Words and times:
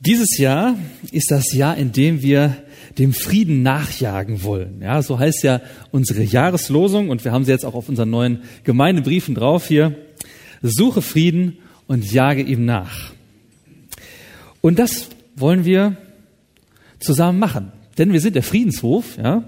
Dieses 0.00 0.38
Jahr 0.38 0.78
ist 1.12 1.30
das 1.30 1.52
Jahr, 1.52 1.76
in 1.76 1.92
dem 1.92 2.22
wir 2.22 2.56
dem 2.96 3.12
Frieden 3.12 3.62
nachjagen 3.62 4.42
wollen. 4.42 4.80
Ja, 4.80 5.02
so 5.02 5.18
heißt 5.18 5.42
ja 5.42 5.60
unsere 5.90 6.22
Jahreslosung 6.22 7.10
und 7.10 7.22
wir 7.22 7.32
haben 7.32 7.44
sie 7.44 7.50
jetzt 7.50 7.66
auch 7.66 7.74
auf 7.74 7.90
unseren 7.90 8.08
neuen 8.08 8.42
Gemeindebriefen 8.64 9.34
drauf 9.34 9.68
hier. 9.68 9.94
Suche 10.62 11.02
Frieden 11.02 11.58
und 11.86 12.10
jage 12.10 12.40
ihm 12.40 12.64
nach. 12.64 13.12
Und 14.62 14.78
das 14.78 15.10
wollen 15.36 15.66
wir 15.66 15.98
zusammen 16.98 17.38
machen, 17.38 17.70
denn 17.98 18.14
wir 18.14 18.22
sind 18.22 18.36
der 18.36 18.42
Friedenshof, 18.42 19.18
ja. 19.18 19.44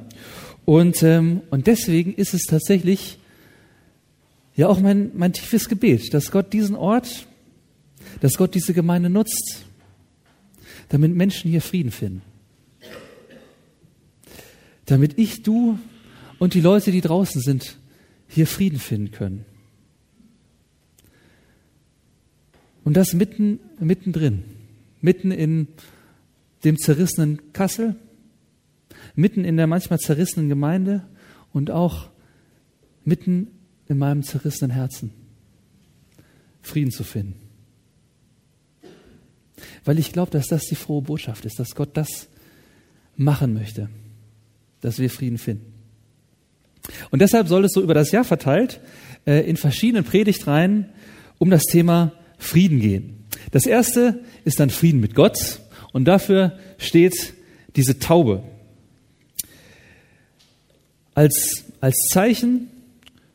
Und 0.67 1.03
ähm, 1.03 1.41
und 1.51 1.67
deswegen 1.67 2.15
ist 2.15 2.35
es 2.35 2.43
tatsächlich 2.43 3.19
ja 4.55 4.69
auch 4.69 4.81
mein 4.81 5.13
mein 5.15 5.33
tiefes 5.33 5.71
Gebet, 5.71 6.13
dass 6.13 6.31
Gott 6.31 6.53
diesen 6.53 6.77
Ort, 6.77 7.27
dass 8.21 8.37
Gott 8.37 8.55
diese 8.55 8.75
Gemeinde 8.75 9.09
nutzt 9.09 9.65
damit 10.89 11.15
Menschen 11.15 11.51
hier 11.51 11.63
Frieden 11.63 11.91
finden. 11.91 12.23
Damit 14.87 15.19
ich, 15.19 15.43
du 15.43 15.79
und 16.39 16.55
die 16.55 16.61
Leute, 16.61 16.91
die 16.91 17.01
draußen 17.01 17.41
sind, 17.41 17.77
hier 18.29 18.47
Frieden 18.47 18.79
finden 18.79 19.11
können. 19.11 19.45
Und 22.85 22.97
das 22.97 23.13
mitten, 23.13 23.61
mittendrin, 23.79 24.43
mitten 25.01 25.31
in 25.31 25.69
dem 26.65 26.79
zerrissenen 26.79 27.53
Kassel, 27.53 27.97
mitten 29.15 29.45
in 29.45 29.57
der 29.57 29.67
manchmal 29.67 30.01
zerrissenen 30.01 30.49
Gemeinde 30.49 31.07
und 31.53 31.71
auch 31.71 32.11
mitten 33.05 33.49
in 33.89 33.99
meinem 33.99 34.23
zerrissenen 34.23 34.71
Herzen 34.71 35.13
Frieden 36.63 36.91
zu 36.91 37.05
finden. 37.05 37.35
Weil 39.85 39.99
ich 39.99 40.13
glaube, 40.13 40.31
dass 40.31 40.47
das 40.47 40.67
die 40.67 40.75
frohe 40.75 41.03
Botschaft 41.03 41.45
ist, 41.45 41.59
dass 41.59 41.75
Gott 41.75 41.91
das 41.95 42.29
machen 43.17 43.55
möchte, 43.55 43.89
dass 44.81 44.99
wir 44.99 45.11
Frieden 45.11 45.39
finden. 45.39 45.73
Und 47.11 47.21
deshalb 47.21 47.49
soll 47.49 47.65
es 47.65 47.73
so 47.73 47.83
über 47.83 47.95
das 47.95 48.11
Jahr 48.11 48.25
verteilt 48.25 48.81
äh, 49.27 49.49
in 49.49 49.57
verschiedenen 49.57 50.05
Predigtreihen 50.05 50.87
um 51.39 51.51
das 51.51 51.65
Thema 51.65 52.13
Frieden 52.39 52.81
gehen. 52.81 53.25
Das 53.51 53.67
erste 53.67 54.21
ist 54.45 54.61
dann 54.61 54.71
Frieden 54.71 55.01
mit 55.01 55.15
Gott 55.15 55.61
und 55.93 56.07
dafür 56.07 56.59
steht 56.79 57.35
diese 57.77 57.99
Taube 57.99 58.43
als, 61.15 61.65
als 61.81 61.97
Zeichen 62.11 62.69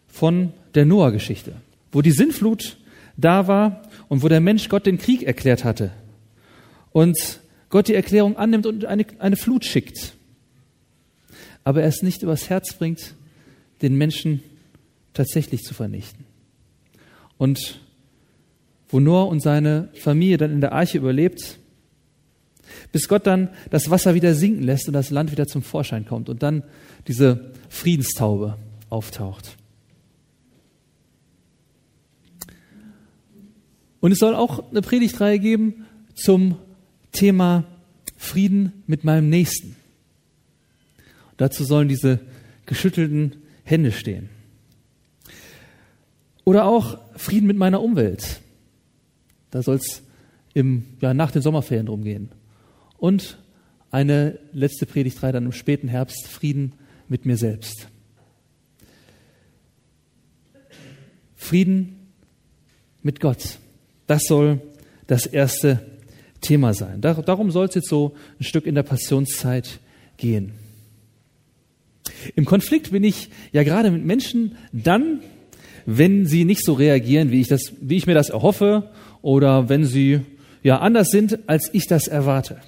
von 0.07 0.53
der 0.75 0.85
Noah-Geschichte, 0.85 1.53
wo 1.91 2.01
die 2.01 2.11
Sinnflut 2.11 2.77
da 3.15 3.47
war 3.47 3.83
und 4.09 4.23
wo 4.23 4.27
der 4.27 4.41
Mensch 4.41 4.69
Gott 4.69 4.85
den 4.85 4.97
Krieg 4.97 5.23
erklärt 5.23 5.63
hatte 5.63 5.91
und 6.97 7.41
Gott 7.69 7.89
die 7.89 7.93
Erklärung 7.93 8.37
annimmt 8.37 8.65
und 8.65 8.85
eine, 8.85 9.05
eine 9.19 9.35
Flut 9.35 9.65
schickt, 9.65 10.15
aber 11.63 11.83
er 11.83 11.89
es 11.89 12.01
nicht 12.01 12.23
übers 12.23 12.49
Herz 12.49 12.73
bringt, 12.73 13.13
den 13.83 13.99
Menschen 13.99 14.41
tatsächlich 15.13 15.63
zu 15.63 15.75
vernichten. 15.75 16.25
Und 17.37 17.81
wo 18.89 18.99
Noah 18.99 19.27
und 19.27 19.41
seine 19.41 19.89
Familie 19.93 20.37
dann 20.37 20.51
in 20.51 20.59
der 20.59 20.71
Arche 20.71 20.97
überlebt, 20.97 21.59
bis 22.91 23.07
Gott 23.07 23.27
dann 23.27 23.49
das 23.69 23.91
Wasser 23.91 24.15
wieder 24.15 24.33
sinken 24.33 24.63
lässt 24.63 24.87
und 24.87 24.93
das 24.93 25.11
Land 25.11 25.31
wieder 25.31 25.45
zum 25.45 25.61
Vorschein 25.61 26.03
kommt 26.07 26.29
und 26.29 26.41
dann 26.41 26.63
diese 27.07 27.51
Friedenstaube 27.69 28.57
auftaucht. 28.89 29.55
Und 33.99 34.13
es 34.13 34.17
soll 34.17 34.33
auch 34.33 34.71
eine 34.71 34.81
Predigtreihe 34.81 35.37
geben 35.37 35.85
zum 36.15 36.57
Thema 37.11 37.65
Frieden 38.17 38.83
mit 38.87 39.03
meinem 39.03 39.29
Nächsten. 39.29 39.75
Dazu 41.37 41.63
sollen 41.63 41.87
diese 41.87 42.19
geschüttelten 42.65 43.37
Hände 43.63 43.91
stehen. 43.91 44.29
Oder 46.43 46.65
auch 46.65 46.99
Frieden 47.15 47.47
mit 47.47 47.57
meiner 47.57 47.81
Umwelt. 47.81 48.41
Da 49.51 49.61
soll 49.61 49.75
es 49.75 50.01
ja, 51.01 51.13
nach 51.13 51.31
den 51.31 51.41
Sommerferien 51.41 51.85
drum 51.85 52.03
gehen. 52.03 52.29
Und 52.97 53.37
eine 53.91 54.39
letzte 54.53 54.85
Predigtreihe 54.85 55.31
dann 55.31 55.45
im 55.45 55.51
späten 55.51 55.87
Herbst, 55.87 56.27
Frieden 56.27 56.73
mit 57.07 57.25
mir 57.25 57.37
selbst. 57.37 57.87
Frieden 61.35 62.07
mit 63.03 63.19
Gott. 63.19 63.59
Das 64.07 64.23
soll 64.23 64.61
das 65.05 65.25
erste 65.25 65.96
Thema 66.41 66.73
sein. 66.73 67.01
Darum 67.01 67.51
soll 67.51 67.67
es 67.67 67.75
jetzt 67.75 67.89
so 67.89 68.15
ein 68.39 68.43
Stück 68.43 68.65
in 68.65 68.75
der 68.75 68.83
Passionszeit 68.83 69.79
gehen. 70.17 70.53
Im 72.35 72.45
Konflikt 72.45 72.91
bin 72.91 73.03
ich 73.03 73.29
ja 73.51 73.63
gerade 73.63 73.91
mit 73.91 74.05
Menschen 74.05 74.55
dann, 74.71 75.21
wenn 75.85 76.25
sie 76.25 76.45
nicht 76.45 76.63
so 76.63 76.73
reagieren, 76.73 77.31
wie 77.31 77.41
ich, 77.41 77.47
das, 77.47 77.73
wie 77.81 77.97
ich 77.97 78.07
mir 78.07 78.13
das 78.13 78.29
erhoffe 78.29 78.91
oder 79.21 79.69
wenn 79.69 79.85
sie 79.85 80.21
ja 80.63 80.79
anders 80.79 81.09
sind, 81.09 81.39
als 81.47 81.69
ich 81.73 81.87
das 81.87 82.07
erwarte. 82.07 82.59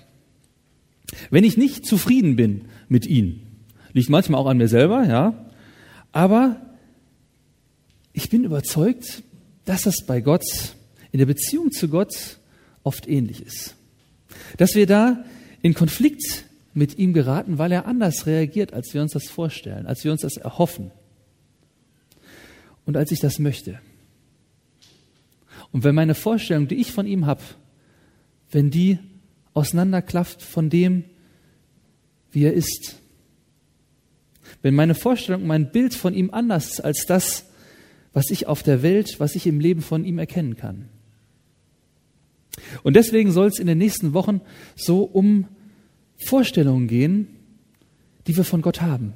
Wenn 1.29 1.43
ich 1.43 1.57
nicht 1.57 1.85
zufrieden 1.85 2.35
bin 2.35 2.65
mit 2.87 3.05
ihnen, 3.05 3.41
liegt 3.93 4.09
manchmal 4.09 4.39
auch 4.39 4.47
an 4.47 4.57
mir 4.57 4.67
selber, 4.67 5.05
ja, 5.05 5.45
aber 6.11 6.61
ich 8.13 8.29
bin 8.29 8.43
überzeugt, 8.43 9.23
dass 9.65 9.83
das 9.83 10.05
bei 10.05 10.21
Gott, 10.21 10.43
in 11.11 11.19
der 11.19 11.25
Beziehung 11.25 11.71
zu 11.71 11.89
Gott, 11.89 12.38
oft 12.83 13.07
ähnlich 13.07 13.41
ist. 13.41 13.75
Dass 14.57 14.75
wir 14.75 14.85
da 14.85 15.23
in 15.61 15.73
Konflikt 15.73 16.45
mit 16.73 16.97
ihm 16.97 17.13
geraten, 17.13 17.57
weil 17.57 17.71
er 17.71 17.85
anders 17.85 18.25
reagiert, 18.25 18.73
als 18.73 18.93
wir 18.93 19.01
uns 19.01 19.13
das 19.13 19.27
vorstellen, 19.27 19.85
als 19.85 20.03
wir 20.03 20.11
uns 20.11 20.21
das 20.21 20.37
erhoffen 20.37 20.91
und 22.85 22.95
als 22.95 23.11
ich 23.11 23.19
das 23.19 23.39
möchte. 23.39 23.79
Und 25.71 25.83
wenn 25.83 25.95
meine 25.95 26.15
Vorstellung, 26.15 26.67
die 26.67 26.75
ich 26.75 26.91
von 26.91 27.05
ihm 27.05 27.25
habe, 27.25 27.41
wenn 28.51 28.71
die 28.71 28.99
auseinanderklafft 29.53 30.41
von 30.41 30.69
dem, 30.69 31.03
wie 32.31 32.43
er 32.43 32.53
ist, 32.53 32.95
wenn 34.61 34.73
meine 34.73 34.95
Vorstellung, 34.95 35.45
mein 35.45 35.71
Bild 35.71 35.93
von 35.93 36.13
ihm 36.13 36.31
anders 36.31 36.69
ist 36.69 36.81
als 36.81 37.05
das, 37.05 37.45
was 38.13 38.29
ich 38.31 38.47
auf 38.47 38.63
der 38.63 38.81
Welt, 38.81 39.19
was 39.19 39.35
ich 39.35 39.45
im 39.45 39.59
Leben 39.59 39.81
von 39.81 40.03
ihm 40.03 40.17
erkennen 40.17 40.55
kann, 40.55 40.89
und 42.83 42.95
deswegen 42.95 43.31
soll 43.31 43.47
es 43.47 43.59
in 43.59 43.67
den 43.67 43.77
nächsten 43.77 44.13
Wochen 44.13 44.41
so 44.75 45.03
um 45.03 45.47
Vorstellungen 46.17 46.87
gehen, 46.87 47.27
die 48.27 48.35
wir 48.35 48.43
von 48.43 48.61
Gott 48.61 48.81
haben. 48.81 49.13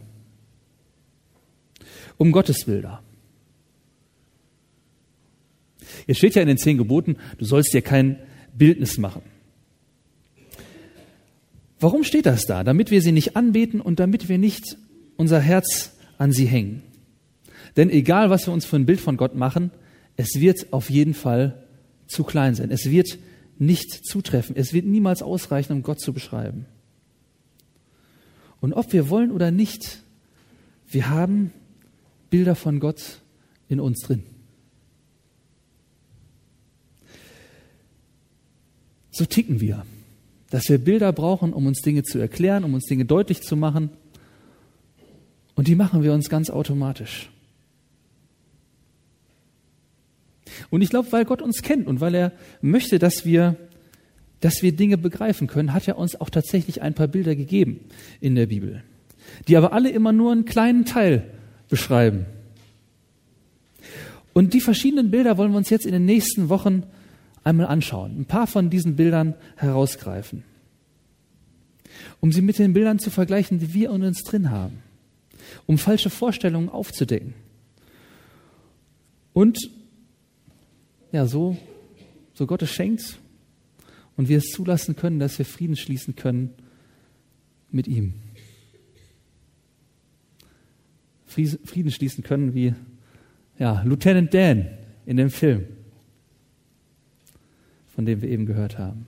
Um 2.18 2.32
Gottesbilder. 2.32 3.02
Jetzt 6.08 6.18
steht 6.18 6.36
ja 6.36 6.42
in 6.42 6.48
den 6.48 6.58
zehn 6.58 6.78
Geboten, 6.78 7.18
du 7.38 7.46
sollst 7.46 7.74
dir 7.74 7.82
kein 7.82 8.18
Bildnis 8.56 8.98
machen. 8.98 9.22
Warum 11.80 12.04
steht 12.04 12.26
das 12.26 12.46
da? 12.46 12.64
Damit 12.64 12.92
wir 12.92 13.02
sie 13.02 13.12
nicht 13.12 13.36
anbeten 13.36 13.82
und 13.82 14.00
damit 14.00 14.30
wir 14.30 14.38
nicht 14.38 14.78
unser 15.18 15.40
Herz 15.40 15.98
an 16.18 16.32
sie 16.32 16.46
hängen. 16.46 16.82
Denn 17.76 17.90
egal, 17.90 18.30
was 18.30 18.48
wir 18.48 18.54
uns 18.54 18.66
für 18.66 18.78
ein 18.78 18.86
Bild 18.86 19.02
von 19.02 19.18
Gott 19.18 19.36
machen, 19.36 19.72
es 20.16 20.40
wird 20.40 20.72
auf 20.72 20.90
jeden 20.90 21.14
Fall 21.14 21.63
zu 22.08 22.24
klein 22.24 22.56
sein. 22.56 22.72
Es 22.72 22.90
wird 22.90 23.18
nicht 23.60 24.06
zutreffen. 24.06 24.56
Es 24.56 24.74
wird 24.74 24.86
niemals 24.86 25.22
ausreichen, 25.22 25.74
um 25.74 25.84
Gott 25.84 26.00
zu 26.00 26.14
beschreiben. 26.14 26.66
Und 28.60 28.74
ob 28.74 28.94
wir 28.94 29.10
wollen 29.10 29.32
oder 29.32 29.52
nicht, 29.52 30.04
wir 30.88 31.10
haben 31.10 31.52
Bilder 32.30 32.56
von 32.56 32.80
Gott 32.80 33.20
in 33.68 33.80
uns 33.80 34.00
drin. 34.02 34.24
So 39.12 39.26
ticken 39.26 39.60
wir, 39.60 39.86
dass 40.50 40.70
wir 40.70 40.78
Bilder 40.78 41.12
brauchen, 41.14 41.54
um 41.54 41.68
uns 41.68 41.82
Dinge 41.82 42.04
zu 42.04 42.20
erklären, 42.20 42.64
um 42.64 42.74
uns 42.74 42.86
Dinge 42.86 43.06
deutlich 43.06 43.42
zu 43.42 43.56
machen. 43.56 43.90
Und 45.56 45.68
die 45.68 45.76
machen 45.76 46.02
wir 46.02 46.14
uns 46.14 46.30
ganz 46.30 46.50
automatisch. 46.50 47.30
Und 50.70 50.82
ich 50.82 50.90
glaube, 50.90 51.12
weil 51.12 51.26
Gott 51.26 51.42
uns 51.42 51.62
kennt 51.62 51.88
und 51.88 52.02
weil 52.02 52.16
er 52.16 52.32
möchte, 52.62 53.00
dass 53.00 53.26
wir, 53.26 53.56
dass 54.40 54.62
wir 54.62 54.72
Dinge 54.74 54.98
begreifen 54.98 55.48
können, 55.48 55.74
hat 55.74 55.88
er 55.88 55.98
uns 55.98 56.20
auch 56.20 56.30
tatsächlich 56.30 56.82
ein 56.82 56.94
paar 56.94 57.08
Bilder 57.08 57.36
gegeben 57.36 57.80
in 58.20 58.36
der 58.36 58.48
Bibel, 58.48 58.84
die 59.48 59.58
aber 59.58 59.74
alle 59.74 59.90
immer 59.90 60.12
nur 60.12 60.32
einen 60.32 60.46
kleinen 60.46 60.86
Teil 60.86 61.24
beschreiben. 61.70 62.26
Und 64.34 64.54
die 64.54 64.62
verschiedenen 64.62 65.12
Bilder 65.12 65.38
wollen 65.38 65.52
wir 65.52 65.58
uns 65.58 65.70
jetzt 65.70 65.86
in 65.86 65.92
den 65.94 66.06
nächsten 66.06 66.50
Wochen 66.50 66.84
einmal 67.44 67.68
anschauen, 67.68 68.20
ein 68.20 68.26
paar 68.26 68.48
von 68.48 68.70
diesen 68.70 68.96
Bildern 68.96 69.36
herausgreifen, 69.56 70.44
um 72.20 72.32
sie 72.32 72.42
mit 72.42 72.58
den 72.58 72.74
Bildern 72.74 73.00
zu 73.00 73.12
vergleichen, 73.12 73.60
die 73.60 73.74
wir 73.74 73.92
in 73.92 74.04
uns 74.04 74.24
drin 74.24 74.50
haben, 74.50 74.80
um 75.68 75.78
falsche 75.78 76.10
Vorstellungen 76.10 76.70
aufzudecken 76.70 77.34
und 79.34 79.70
ja, 81.14 81.26
so, 81.26 81.56
so 82.34 82.46
Gott 82.46 82.62
es 82.62 82.72
schenkt, 82.72 83.20
und 84.16 84.30
wir 84.30 84.38
es 84.38 84.50
zulassen 84.52 84.96
können, 84.96 85.20
dass 85.20 85.38
wir 85.38 85.46
Frieden 85.46 85.76
schließen 85.76 86.16
können 86.16 86.54
mit 87.72 87.88
ihm. 87.88 88.14
Frieden 91.26 91.90
schließen 91.90 92.24
können 92.24 92.54
wie 92.54 92.76
ja, 93.58 93.82
Lieutenant 93.82 94.34
Dan 94.34 94.70
in 95.08 95.18
dem 95.18 95.32
Film, 95.32 95.66
von 97.96 98.06
dem 98.06 98.22
wir 98.22 98.30
eben 98.30 98.46
gehört 98.46 98.78
haben. 98.78 99.08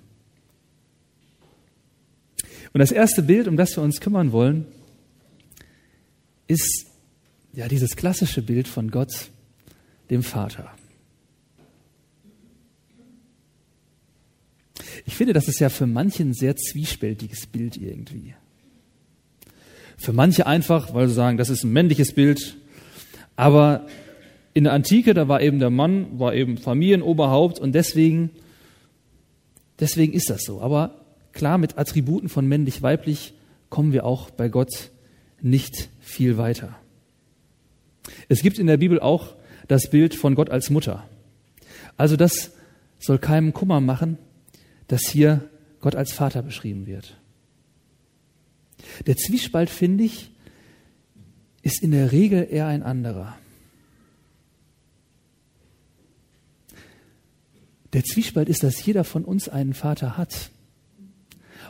Und 2.73 2.79
das 2.79 2.91
erste 2.91 3.21
Bild, 3.21 3.47
um 3.47 3.57
das 3.57 3.77
wir 3.77 3.83
uns 3.83 4.01
kümmern 4.01 4.31
wollen, 4.31 4.65
ist 6.47 6.87
ja 7.53 7.67
dieses 7.67 7.95
klassische 7.95 8.41
Bild 8.41 8.67
von 8.67 8.89
Gott, 8.89 9.29
dem 10.09 10.23
Vater. 10.23 10.75
Ich 15.05 15.15
finde, 15.15 15.33
das 15.33 15.47
ist 15.47 15.59
ja 15.59 15.69
für 15.69 15.87
manche 15.87 16.23
ein 16.23 16.33
sehr 16.33 16.55
zwiespältiges 16.55 17.45
Bild 17.47 17.77
irgendwie. 17.77 18.33
Für 19.97 20.13
manche 20.13 20.47
einfach, 20.47 20.93
weil 20.93 21.07
sie 21.07 21.13
sagen, 21.13 21.37
das 21.37 21.49
ist 21.49 21.63
ein 21.63 21.71
männliches 21.71 22.13
Bild. 22.13 22.57
Aber 23.35 23.85
in 24.53 24.63
der 24.63 24.73
Antike, 24.73 25.13
da 25.13 25.27
war 25.27 25.41
eben 25.41 25.59
der 25.59 25.69
Mann, 25.69 26.19
war 26.19 26.33
eben 26.33 26.57
Familienoberhaupt 26.57 27.59
und 27.59 27.73
deswegen, 27.73 28.31
deswegen 29.79 30.13
ist 30.13 30.29
das 30.29 30.43
so. 30.43 30.61
Aber 30.61 31.01
klar, 31.33 31.57
mit 31.57 31.77
Attributen 31.77 32.29
von 32.29 32.47
männlich-weiblich 32.47 33.33
kommen 33.69 33.93
wir 33.93 34.05
auch 34.05 34.31
bei 34.31 34.49
Gott 34.49 34.91
nicht 35.41 35.89
viel 35.99 36.37
weiter. 36.37 36.75
Es 38.29 38.41
gibt 38.41 38.57
in 38.57 38.67
der 38.67 38.77
Bibel 38.77 38.99
auch 38.99 39.35
das 39.67 39.89
Bild 39.89 40.15
von 40.15 40.35
Gott 40.35 40.49
als 40.49 40.69
Mutter. 40.69 41.07
Also 41.97 42.15
das 42.15 42.51
soll 42.99 43.17
keinem 43.17 43.53
Kummer 43.53 43.81
machen, 43.81 44.17
dass 44.87 45.07
hier 45.07 45.49
Gott 45.81 45.95
als 45.95 46.13
Vater 46.13 46.41
beschrieben 46.41 46.85
wird. 46.85 47.17
Der 49.07 49.15
Zwiespalt, 49.17 49.69
finde 49.69 50.03
ich, 50.03 50.31
ist 51.61 51.81
in 51.81 51.91
der 51.91 52.11
Regel 52.11 52.47
eher 52.49 52.67
ein 52.67 52.83
anderer. 52.83 53.37
Der 57.93 58.03
Zwiespalt 58.03 58.49
ist, 58.49 58.61
dass 58.61 58.85
jeder 58.85 59.03
von 59.03 59.23
uns 59.23 59.47
einen 59.47 59.73
Vater 59.73 60.17
hat 60.17 60.51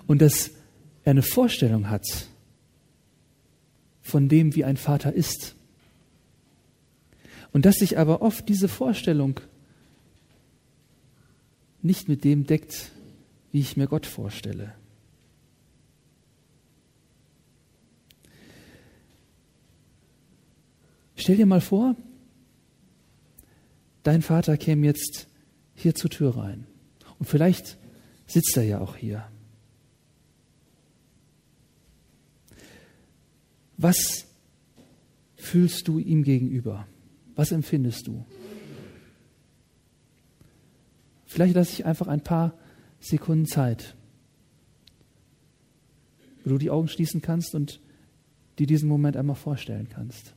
und 0.07 0.21
dass 0.21 0.51
er 1.03 1.11
eine 1.11 1.21
Vorstellung 1.21 1.89
hat 1.89 2.27
von 4.01 4.27
dem, 4.27 4.55
wie 4.55 4.65
ein 4.65 4.77
Vater 4.77 5.13
ist. 5.13 5.55
Und 7.53 7.65
dass 7.65 7.75
sich 7.75 7.97
aber 7.97 8.21
oft 8.21 8.49
diese 8.49 8.67
Vorstellung 8.67 9.39
nicht 11.81 12.09
mit 12.09 12.23
dem 12.23 12.45
deckt, 12.45 12.91
wie 13.55 13.61
ich 13.61 13.77
mir 13.77 13.87
Gott 13.87 14.05
vorstelle. 14.05 14.73
Stell 21.15 21.37
dir 21.37 21.45
mal 21.45 21.61
vor, 21.61 21.95
dein 24.03 24.21
Vater 24.21 24.57
käme 24.57 24.85
jetzt 24.85 25.29
hier 25.73 25.95
zur 25.95 26.09
Tür 26.09 26.35
rein. 26.35 26.67
Und 27.17 27.27
vielleicht 27.27 27.77
sitzt 28.27 28.57
er 28.57 28.63
ja 28.63 28.81
auch 28.81 28.97
hier. 28.97 29.25
Was 33.77 34.25
fühlst 35.37 35.87
du 35.87 35.99
ihm 35.99 36.23
gegenüber? 36.23 36.89
Was 37.35 37.53
empfindest 37.53 38.07
du? 38.07 38.25
Vielleicht 41.25 41.55
lasse 41.55 41.71
ich 41.71 41.85
einfach 41.85 42.07
ein 42.07 42.21
paar 42.21 42.59
Sekunden 43.05 43.45
Zeit, 43.45 43.95
wo 46.43 46.49
du 46.49 46.57
die 46.57 46.71
Augen 46.71 46.87
schließen 46.87 47.21
kannst 47.21 47.53
und 47.53 47.79
dir 48.57 48.65
diesen 48.65 48.89
Moment 48.89 49.15
einmal 49.15 49.35
vorstellen 49.35 49.87
kannst. 49.89 50.33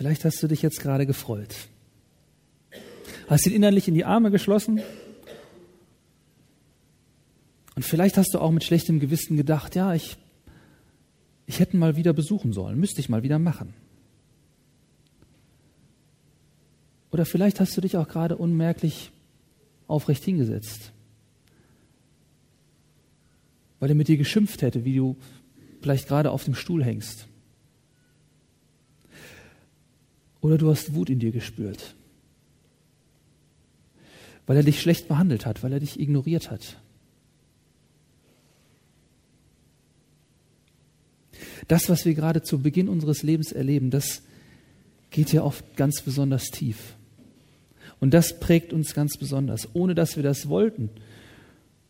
Vielleicht 0.00 0.24
hast 0.24 0.42
du 0.42 0.48
dich 0.48 0.62
jetzt 0.62 0.80
gerade 0.80 1.04
gefreut. 1.04 1.54
Hast 3.28 3.46
ihn 3.46 3.52
innerlich 3.52 3.86
in 3.86 3.92
die 3.92 4.06
Arme 4.06 4.30
geschlossen. 4.30 4.80
Und 7.76 7.84
vielleicht 7.84 8.16
hast 8.16 8.32
du 8.32 8.38
auch 8.38 8.50
mit 8.50 8.64
schlechtem 8.64 8.98
Gewissen 8.98 9.36
gedacht, 9.36 9.74
ja, 9.74 9.92
ich, 9.92 10.16
ich 11.44 11.60
hätte 11.60 11.76
ihn 11.76 11.80
mal 11.80 11.96
wieder 11.96 12.14
besuchen 12.14 12.54
sollen, 12.54 12.80
müsste 12.80 13.00
ich 13.00 13.10
mal 13.10 13.22
wieder 13.22 13.38
machen. 13.38 13.74
Oder 17.10 17.26
vielleicht 17.26 17.60
hast 17.60 17.76
du 17.76 17.82
dich 17.82 17.98
auch 17.98 18.08
gerade 18.08 18.38
unmerklich 18.38 19.10
aufrecht 19.86 20.24
hingesetzt, 20.24 20.92
weil 23.80 23.90
er 23.90 23.96
mit 23.96 24.08
dir 24.08 24.16
geschimpft 24.16 24.62
hätte, 24.62 24.86
wie 24.86 24.96
du 24.96 25.18
vielleicht 25.82 26.08
gerade 26.08 26.30
auf 26.30 26.44
dem 26.44 26.54
Stuhl 26.54 26.82
hängst. 26.82 27.26
Oder 30.40 30.58
du 30.58 30.70
hast 30.70 30.94
Wut 30.94 31.10
in 31.10 31.18
dir 31.18 31.32
gespürt, 31.32 31.94
weil 34.46 34.56
er 34.56 34.62
dich 34.62 34.80
schlecht 34.80 35.08
behandelt 35.08 35.46
hat, 35.46 35.62
weil 35.62 35.72
er 35.72 35.80
dich 35.80 36.00
ignoriert 36.00 36.50
hat. 36.50 36.78
Das, 41.68 41.88
was 41.88 42.04
wir 42.04 42.14
gerade 42.14 42.42
zu 42.42 42.60
Beginn 42.60 42.88
unseres 42.88 43.22
Lebens 43.22 43.52
erleben, 43.52 43.90
das 43.90 44.22
geht 45.10 45.32
ja 45.32 45.42
oft 45.42 45.76
ganz 45.76 46.02
besonders 46.02 46.44
tief. 46.46 46.96
Und 48.00 48.14
das 48.14 48.40
prägt 48.40 48.72
uns 48.72 48.94
ganz 48.94 49.18
besonders, 49.18 49.68
ohne 49.74 49.94
dass 49.94 50.16
wir 50.16 50.22
das 50.22 50.48
wollten 50.48 50.88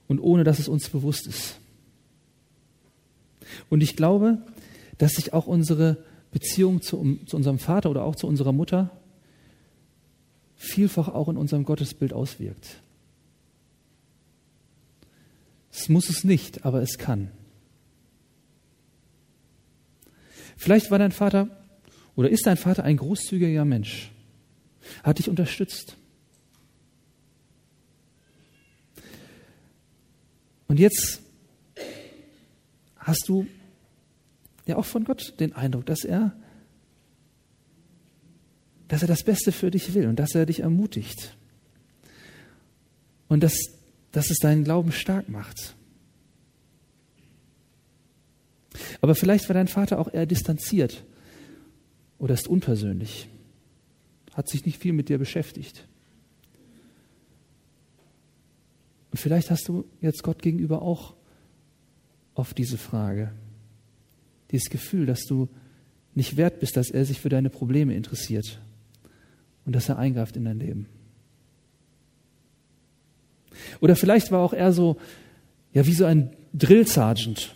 und 0.08 0.18
ohne 0.18 0.42
dass 0.42 0.58
es 0.58 0.68
uns 0.68 0.88
bewusst 0.88 1.26
ist. 1.26 1.58
Und 3.68 3.82
ich 3.82 3.96
glaube, 3.96 4.38
dass 4.98 5.12
sich 5.12 5.32
auch 5.32 5.46
unsere 5.46 5.96
Beziehung 6.30 6.80
zu, 6.80 7.18
zu 7.26 7.36
unserem 7.36 7.58
Vater 7.58 7.90
oder 7.90 8.04
auch 8.04 8.16
zu 8.16 8.26
unserer 8.26 8.52
Mutter 8.52 8.90
vielfach 10.56 11.08
auch 11.08 11.28
in 11.28 11.36
unserem 11.36 11.64
Gottesbild 11.64 12.12
auswirkt. 12.12 12.82
Es 15.72 15.88
muss 15.88 16.08
es 16.08 16.24
nicht, 16.24 16.64
aber 16.64 16.82
es 16.82 16.98
kann. 16.98 17.30
Vielleicht 20.56 20.90
war 20.90 20.98
dein 20.98 21.12
Vater 21.12 21.48
oder 22.16 22.28
ist 22.28 22.46
dein 22.46 22.58
Vater 22.58 22.84
ein 22.84 22.98
großzügiger 22.98 23.64
Mensch, 23.64 24.10
hat 25.02 25.18
dich 25.18 25.30
unterstützt. 25.30 25.96
Und 30.68 30.78
jetzt 30.78 31.22
hast 32.96 33.28
du 33.28 33.46
ja 34.66 34.76
auch 34.76 34.84
von 34.84 35.04
Gott 35.04 35.34
den 35.40 35.52
Eindruck, 35.52 35.86
dass 35.86 36.04
er, 36.04 36.36
dass 38.88 39.02
er 39.02 39.08
das 39.08 39.22
Beste 39.22 39.52
für 39.52 39.70
dich 39.70 39.94
will 39.94 40.08
und 40.08 40.16
dass 40.16 40.34
er 40.34 40.46
dich 40.46 40.60
ermutigt. 40.60 41.36
Und 43.28 43.42
dass, 43.42 43.54
dass 44.12 44.30
es 44.30 44.38
deinen 44.38 44.64
Glauben 44.64 44.92
stark 44.92 45.28
macht. 45.28 45.76
Aber 49.00 49.14
vielleicht 49.14 49.48
war 49.48 49.54
dein 49.54 49.68
Vater 49.68 49.98
auch 49.98 50.12
eher 50.12 50.26
distanziert 50.26 51.04
oder 52.18 52.34
ist 52.34 52.48
unpersönlich, 52.48 53.28
hat 54.34 54.48
sich 54.48 54.66
nicht 54.66 54.78
viel 54.78 54.92
mit 54.92 55.08
dir 55.08 55.18
beschäftigt. 55.18 55.86
Und 59.10 59.18
vielleicht 59.18 59.50
hast 59.50 59.68
du 59.68 59.84
jetzt 60.00 60.22
Gott 60.22 60.42
gegenüber 60.42 60.82
auch 60.82 61.14
auf 62.34 62.54
diese 62.54 62.78
Frage 62.78 63.32
dieses 64.50 64.70
Gefühl, 64.70 65.06
dass 65.06 65.24
du 65.26 65.48
nicht 66.14 66.36
wert 66.36 66.60
bist, 66.60 66.76
dass 66.76 66.90
er 66.90 67.04
sich 67.04 67.20
für 67.20 67.28
deine 67.28 67.50
Probleme 67.50 67.94
interessiert 67.94 68.60
und 69.64 69.74
dass 69.74 69.88
er 69.88 69.98
eingreift 69.98 70.36
in 70.36 70.44
dein 70.44 70.58
Leben. 70.58 70.86
Oder 73.80 73.96
vielleicht 73.96 74.32
war 74.32 74.40
auch 74.40 74.52
er 74.52 74.72
so, 74.72 74.96
ja, 75.72 75.86
wie 75.86 75.92
so 75.92 76.04
ein 76.04 76.30
Drill 76.52 76.86
Sergeant, 76.86 77.54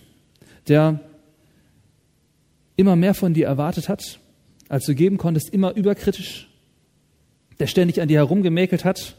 der 0.68 1.00
immer 2.76 2.96
mehr 2.96 3.14
von 3.14 3.34
dir 3.34 3.46
erwartet 3.46 3.88
hat, 3.88 4.20
als 4.68 4.86
du 4.86 4.94
geben 4.94 5.18
konntest, 5.18 5.50
immer 5.50 5.74
überkritisch, 5.74 6.48
der 7.58 7.66
ständig 7.66 8.00
an 8.00 8.08
dir 8.08 8.18
herumgemäkelt 8.18 8.84
hat 8.84 9.16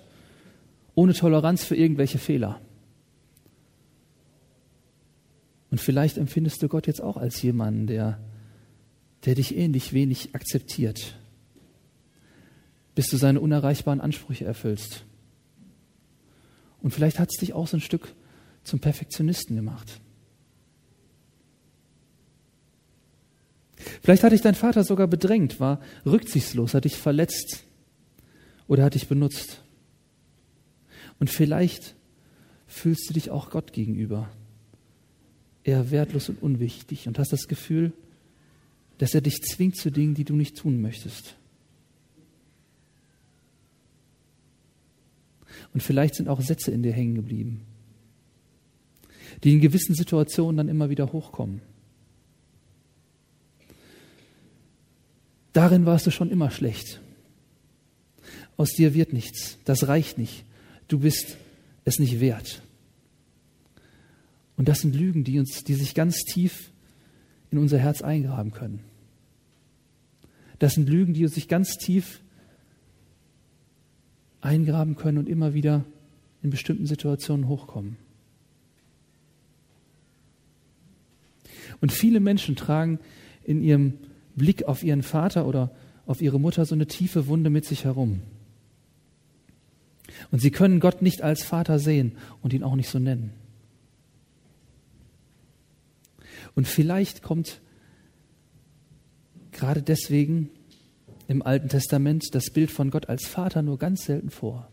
ohne 0.95 1.13
Toleranz 1.13 1.63
für 1.63 1.75
irgendwelche 1.75 2.17
Fehler. 2.17 2.59
Und 5.75 5.81
vielleicht 5.81 6.17
empfindest 6.17 6.63
du 6.63 6.69
Gott 6.69 6.87
jetzt 6.87 7.01
auch 7.01 7.17
als 7.17 7.41
jemanden, 7.41 7.85
der, 7.85 8.17
der 9.25 9.35
dich 9.35 9.57
ähnlich 9.57 9.91
wenig 9.91 10.33
akzeptiert, 10.33 11.17
bis 12.95 13.09
du 13.09 13.17
seine 13.17 13.41
unerreichbaren 13.41 13.99
Ansprüche 13.99 14.45
erfüllst. 14.45 15.03
Und 16.81 16.91
vielleicht 16.91 17.19
hat 17.19 17.27
es 17.29 17.41
dich 17.41 17.51
auch 17.51 17.67
so 17.67 17.75
ein 17.75 17.81
Stück 17.81 18.15
zum 18.63 18.79
Perfektionisten 18.79 19.57
gemacht. 19.57 19.99
Vielleicht 24.01 24.23
hat 24.23 24.31
dich 24.31 24.41
dein 24.41 24.55
Vater 24.55 24.85
sogar 24.85 25.07
bedrängt, 25.07 25.59
war 25.59 25.81
rücksichtslos, 26.05 26.73
hat 26.73 26.85
dich 26.85 26.95
verletzt 26.95 27.65
oder 28.69 28.85
hat 28.85 28.93
dich 28.93 29.09
benutzt. 29.09 29.61
Und 31.19 31.29
vielleicht 31.29 31.95
fühlst 32.65 33.09
du 33.09 33.13
dich 33.13 33.29
auch 33.29 33.49
Gott 33.49 33.73
gegenüber 33.73 34.29
eher 35.65 35.91
wertlos 35.91 36.29
und 36.29 36.41
unwichtig 36.41 37.07
und 37.07 37.19
hast 37.19 37.33
das 37.33 37.47
Gefühl, 37.47 37.91
dass 38.99 39.13
er 39.13 39.21
dich 39.21 39.41
zwingt 39.41 39.75
zu 39.75 39.91
Dingen, 39.91 40.13
die 40.13 40.23
du 40.23 40.35
nicht 40.35 40.55
tun 40.55 40.81
möchtest. 40.81 41.35
Und 45.73 45.81
vielleicht 45.81 46.15
sind 46.15 46.29
auch 46.29 46.39
Sätze 46.39 46.71
in 46.71 46.83
dir 46.83 46.93
hängen 46.93 47.15
geblieben, 47.15 47.61
die 49.43 49.53
in 49.53 49.59
gewissen 49.59 49.95
Situationen 49.95 50.55
dann 50.55 50.69
immer 50.69 50.89
wieder 50.89 51.11
hochkommen. 51.11 51.61
Darin 55.51 55.85
warst 55.85 56.05
du 56.05 56.11
schon 56.11 56.29
immer 56.29 56.51
schlecht. 56.51 57.01
Aus 58.57 58.71
dir 58.71 58.93
wird 58.93 59.13
nichts. 59.13 59.57
Das 59.65 59.87
reicht 59.87 60.17
nicht. 60.17 60.45
Du 60.87 60.99
bist 60.99 61.37
es 61.85 61.97
nicht 61.97 62.19
wert. 62.19 62.61
Und 64.57 64.67
das 64.67 64.81
sind 64.81 64.95
Lügen, 64.95 65.23
die 65.23 65.39
uns, 65.39 65.63
die 65.63 65.73
sich 65.73 65.93
ganz 65.95 66.23
tief 66.23 66.71
in 67.51 67.57
unser 67.57 67.77
Herz 67.77 68.01
eingraben 68.01 68.51
können. 68.51 68.79
Das 70.59 70.73
sind 70.73 70.89
Lügen, 70.89 71.13
die 71.13 71.23
uns 71.23 71.35
sich 71.35 71.47
ganz 71.47 71.77
tief 71.77 72.21
eingraben 74.41 74.95
können 74.95 75.17
und 75.17 75.27
immer 75.27 75.53
wieder 75.53 75.83
in 76.41 76.49
bestimmten 76.49 76.85
Situationen 76.85 77.47
hochkommen. 77.47 77.97
Und 81.81 81.91
viele 81.91 82.19
Menschen 82.19 82.55
tragen 82.55 82.99
in 83.43 83.61
ihrem 83.61 83.93
Blick 84.35 84.63
auf 84.65 84.83
ihren 84.83 85.03
Vater 85.03 85.47
oder 85.47 85.71
auf 86.05 86.21
ihre 86.21 86.39
Mutter 86.39 86.65
so 86.65 86.75
eine 86.75 86.87
tiefe 86.87 87.27
Wunde 87.27 87.49
mit 87.49 87.65
sich 87.65 87.85
herum. 87.85 88.21
Und 90.31 90.39
sie 90.39 90.51
können 90.51 90.79
Gott 90.79 91.01
nicht 91.01 91.21
als 91.21 91.43
Vater 91.43 91.79
sehen 91.79 92.13
und 92.41 92.53
ihn 92.53 92.63
auch 92.63 92.75
nicht 92.75 92.89
so 92.89 92.99
nennen. 92.99 93.31
Und 96.55 96.67
vielleicht 96.67 97.21
kommt 97.21 97.61
gerade 99.51 99.81
deswegen 99.81 100.49
im 101.27 101.41
Alten 101.41 101.69
Testament 101.69 102.33
das 102.33 102.49
Bild 102.49 102.71
von 102.71 102.89
Gott 102.91 103.09
als 103.09 103.25
Vater 103.25 103.61
nur 103.61 103.77
ganz 103.77 104.05
selten 104.05 104.29
vor. 104.29 104.69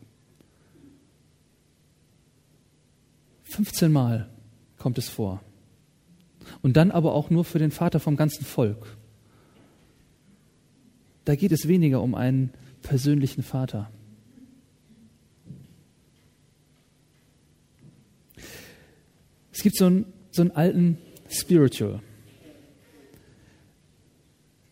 15 3.44 3.92
Mal 3.92 4.30
kommt 4.78 4.98
es 4.98 5.08
vor. 5.08 5.42
Und 6.62 6.76
dann 6.76 6.90
aber 6.90 7.14
auch 7.14 7.30
nur 7.30 7.44
für 7.44 7.58
den 7.58 7.70
Vater 7.70 8.00
vom 8.00 8.16
ganzen 8.16 8.44
Volk. 8.44 8.96
Da 11.24 11.36
geht 11.36 11.52
es 11.52 11.68
weniger 11.68 12.02
um 12.02 12.14
einen 12.14 12.52
persönlichen 12.82 13.42
Vater. 13.42 13.90
Es 19.52 19.62
gibt 19.62 19.76
so 19.76 19.86
einen, 19.86 20.06
so 20.32 20.42
einen 20.42 20.50
alten 20.50 20.98
Spiritual. 21.32 22.00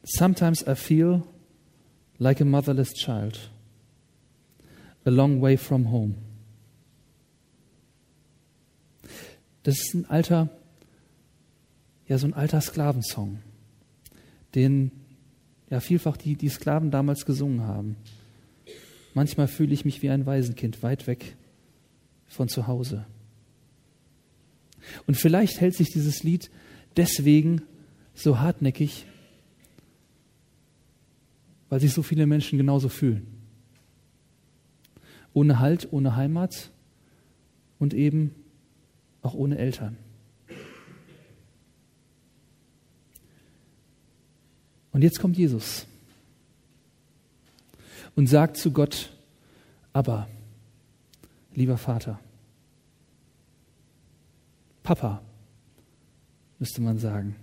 Sometimes 0.04 0.62
I 0.66 0.74
feel 0.74 1.26
like 2.18 2.40
a 2.40 2.44
motherless 2.44 2.92
child, 2.92 3.38
a 5.06 5.10
long 5.10 5.40
way 5.40 5.56
from 5.56 5.90
home. 5.90 6.16
Das 9.62 9.78
ist 9.78 9.94
ein 9.94 10.04
alter, 10.06 10.50
ja, 12.06 12.18
so 12.18 12.26
ein 12.26 12.34
alter 12.34 12.60
Sklavensong, 12.60 13.38
den 14.54 14.90
ja 15.70 15.80
vielfach 15.80 16.16
die, 16.16 16.34
die 16.34 16.48
Sklaven 16.48 16.90
damals 16.90 17.24
gesungen 17.24 17.62
haben. 17.62 17.96
Manchmal 19.14 19.48
fühle 19.48 19.72
ich 19.72 19.84
mich 19.84 20.02
wie 20.02 20.10
ein 20.10 20.26
Waisenkind 20.26 20.82
weit 20.82 21.06
weg 21.06 21.36
von 22.26 22.48
zu 22.48 22.66
Hause. 22.66 23.06
Und 25.06 25.16
vielleicht 25.16 25.60
hält 25.60 25.75
sich 25.75 25.88
dieses 25.90 26.22
Lied 26.22 26.50
deswegen 26.96 27.62
so 28.14 28.40
hartnäckig, 28.40 29.06
weil 31.68 31.80
sich 31.80 31.92
so 31.92 32.02
viele 32.02 32.26
Menschen 32.26 32.58
genauso 32.58 32.88
fühlen. 32.88 33.26
Ohne 35.32 35.60
Halt, 35.60 35.92
ohne 35.92 36.16
Heimat 36.16 36.70
und 37.78 37.94
eben 37.94 38.34
auch 39.22 39.34
ohne 39.34 39.58
Eltern. 39.58 39.96
Und 44.92 45.02
jetzt 45.02 45.20
kommt 45.20 45.37
Jesus 45.37 45.87
und 48.16 48.26
sagt 48.26 48.56
zu 48.56 48.72
Gott, 48.72 49.12
aber, 49.92 50.28
lieber 51.54 51.78
Vater, 51.78 52.18
Papa, 54.90 55.23
müsste 56.59 56.82
man 56.82 56.99
sagen. 56.99 57.37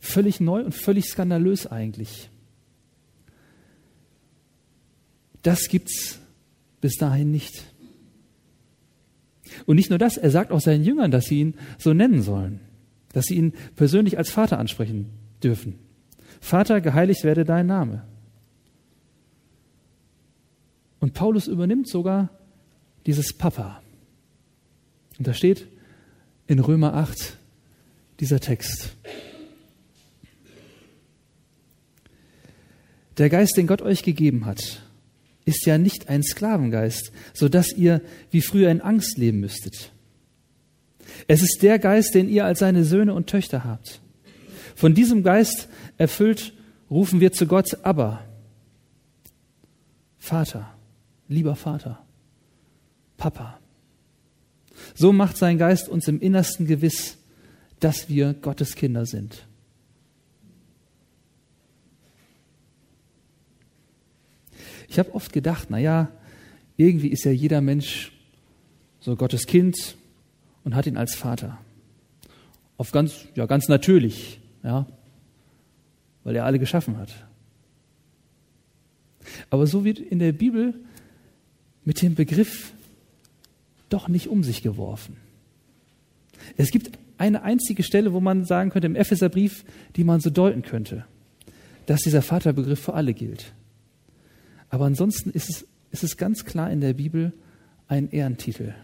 Völlig 0.00 0.38
neu 0.38 0.62
und 0.62 0.74
völlig 0.74 1.06
skandalös 1.06 1.66
eigentlich. 1.66 2.28
Das 5.40 5.66
gibt's 5.68 6.20
bis 6.82 6.96
dahin 6.98 7.30
nicht. 7.30 7.64
Und 9.64 9.76
nicht 9.76 9.88
nur 9.88 9.98
das, 9.98 10.18
er 10.18 10.30
sagt 10.30 10.52
auch 10.52 10.60
seinen 10.60 10.84
Jüngern, 10.84 11.10
dass 11.10 11.24
sie 11.24 11.40
ihn 11.40 11.54
so 11.78 11.94
nennen 11.94 12.20
sollen, 12.20 12.60
dass 13.14 13.24
sie 13.24 13.36
ihn 13.36 13.54
persönlich 13.76 14.18
als 14.18 14.28
Vater 14.28 14.58
ansprechen 14.58 15.08
dürfen. 15.42 15.78
Vater, 16.38 16.82
geheiligt 16.82 17.24
werde 17.24 17.46
dein 17.46 17.66
Name. 17.66 18.06
Und 21.00 21.14
Paulus 21.14 21.46
übernimmt 21.46 21.88
sogar 21.88 22.28
dieses 23.06 23.32
Papa. 23.32 23.82
Und 25.22 25.28
da 25.28 25.34
steht 25.34 25.68
in 26.48 26.58
Römer 26.58 26.94
8 26.94 27.36
dieser 28.18 28.40
Text. 28.40 28.96
Der 33.18 33.30
Geist, 33.30 33.56
den 33.56 33.68
Gott 33.68 33.82
euch 33.82 34.02
gegeben 34.02 34.46
hat, 34.46 34.82
ist 35.44 35.64
ja 35.64 35.78
nicht 35.78 36.08
ein 36.08 36.24
Sklavengeist, 36.24 37.12
so 37.34 37.48
dass 37.48 37.72
ihr 37.72 38.00
wie 38.32 38.40
früher 38.40 38.68
in 38.68 38.80
Angst 38.80 39.16
leben 39.16 39.38
müsstet. 39.38 39.92
Es 41.28 41.40
ist 41.40 41.62
der 41.62 41.78
Geist, 41.78 42.16
den 42.16 42.28
ihr 42.28 42.44
als 42.44 42.58
seine 42.58 42.84
Söhne 42.84 43.14
und 43.14 43.28
Töchter 43.28 43.62
habt. 43.62 44.00
Von 44.74 44.92
diesem 44.92 45.22
Geist 45.22 45.68
erfüllt 45.98 46.52
rufen 46.90 47.20
wir 47.20 47.30
zu 47.30 47.46
Gott, 47.46 47.78
aber 47.84 48.26
Vater, 50.18 50.74
lieber 51.28 51.54
Vater, 51.54 52.04
Papa. 53.16 53.61
So 54.94 55.12
macht 55.12 55.36
sein 55.36 55.58
Geist 55.58 55.88
uns 55.88 56.08
im 56.08 56.20
Innersten 56.20 56.66
gewiss, 56.66 57.18
dass 57.80 58.08
wir 58.08 58.34
Gottes 58.34 58.74
Kinder 58.74 59.06
sind. 59.06 59.46
Ich 64.88 64.98
habe 64.98 65.14
oft 65.14 65.32
gedacht, 65.32 65.68
na 65.70 65.78
ja, 65.78 66.12
irgendwie 66.76 67.08
ist 67.08 67.24
ja 67.24 67.30
jeder 67.30 67.60
Mensch 67.60 68.12
so 69.00 69.16
Gottes 69.16 69.46
Kind 69.46 69.96
und 70.64 70.74
hat 70.74 70.86
ihn 70.86 70.96
als 70.96 71.14
Vater. 71.14 71.58
Auf 72.76 72.92
ganz, 72.92 73.26
ja, 73.34 73.46
ganz 73.46 73.68
natürlich, 73.68 74.40
ja, 74.62 74.86
weil 76.24 76.36
er 76.36 76.44
alle 76.44 76.58
geschaffen 76.58 76.98
hat. 76.98 77.10
Aber 79.50 79.66
so 79.66 79.84
wird 79.84 79.98
in 79.98 80.18
der 80.18 80.32
Bibel 80.32 80.74
mit 81.84 82.02
dem 82.02 82.14
Begriff 82.14 82.72
doch 83.92 84.08
nicht 84.08 84.28
um 84.28 84.42
sich 84.42 84.62
geworfen. 84.62 85.16
Es 86.56 86.70
gibt 86.70 86.98
eine 87.18 87.42
einzige 87.42 87.82
Stelle, 87.82 88.12
wo 88.12 88.20
man 88.20 88.44
sagen 88.44 88.70
könnte, 88.70 88.86
im 88.86 88.96
Epheserbrief, 88.96 89.64
die 89.96 90.04
man 90.04 90.20
so 90.20 90.30
deuten 90.30 90.62
könnte, 90.62 91.04
dass 91.86 92.00
dieser 92.00 92.22
Vaterbegriff 92.22 92.80
für 92.80 92.94
alle 92.94 93.14
gilt. 93.14 93.52
Aber 94.70 94.86
ansonsten 94.86 95.30
ist 95.30 95.50
es, 95.50 95.66
ist 95.90 96.02
es 96.02 96.16
ganz 96.16 96.44
klar 96.44 96.70
in 96.70 96.80
der 96.80 96.94
Bibel 96.94 97.32
ein 97.88 98.10
Ehrentitel. 98.10 98.74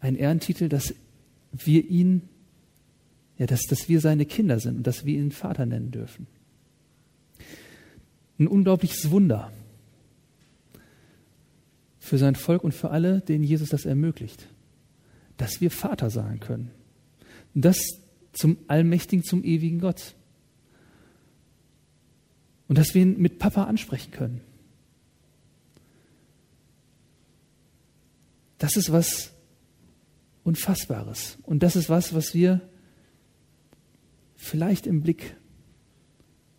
Ein 0.00 0.16
Ehrentitel, 0.16 0.68
dass 0.68 0.94
wir 1.52 1.84
ihn, 1.88 2.22
ja, 3.36 3.46
dass, 3.46 3.62
dass 3.62 3.88
wir 3.88 4.00
seine 4.00 4.26
Kinder 4.26 4.58
sind 4.58 4.78
und 4.78 4.86
dass 4.86 5.04
wir 5.04 5.18
ihn 5.18 5.32
Vater 5.32 5.66
nennen 5.66 5.90
dürfen. 5.90 6.26
Ein 8.38 8.48
unglaubliches 8.48 9.10
Wunder 9.10 9.52
für 12.08 12.18
sein 12.18 12.34
Volk 12.34 12.64
und 12.64 12.72
für 12.72 12.90
alle, 12.90 13.20
denen 13.20 13.44
Jesus 13.44 13.68
das 13.68 13.84
ermöglicht, 13.84 14.48
dass 15.36 15.60
wir 15.60 15.70
Vater 15.70 16.10
sagen 16.10 16.40
können. 16.40 16.70
Und 17.54 17.64
das 17.64 17.78
zum 18.32 18.56
Allmächtigen, 18.66 19.24
zum 19.24 19.44
ewigen 19.44 19.80
Gott. 19.80 20.14
Und 22.66 22.78
dass 22.78 22.94
wir 22.94 23.02
ihn 23.02 23.20
mit 23.20 23.38
Papa 23.38 23.64
ansprechen 23.64 24.10
können. 24.10 24.40
Das 28.58 28.76
ist 28.76 28.90
was 28.90 29.32
Unfassbares. 30.44 31.38
Und 31.42 31.62
das 31.62 31.76
ist 31.76 31.88
was, 31.88 32.14
was 32.14 32.34
wir 32.34 32.60
vielleicht 34.36 34.86
im 34.86 35.02
Blick 35.02 35.36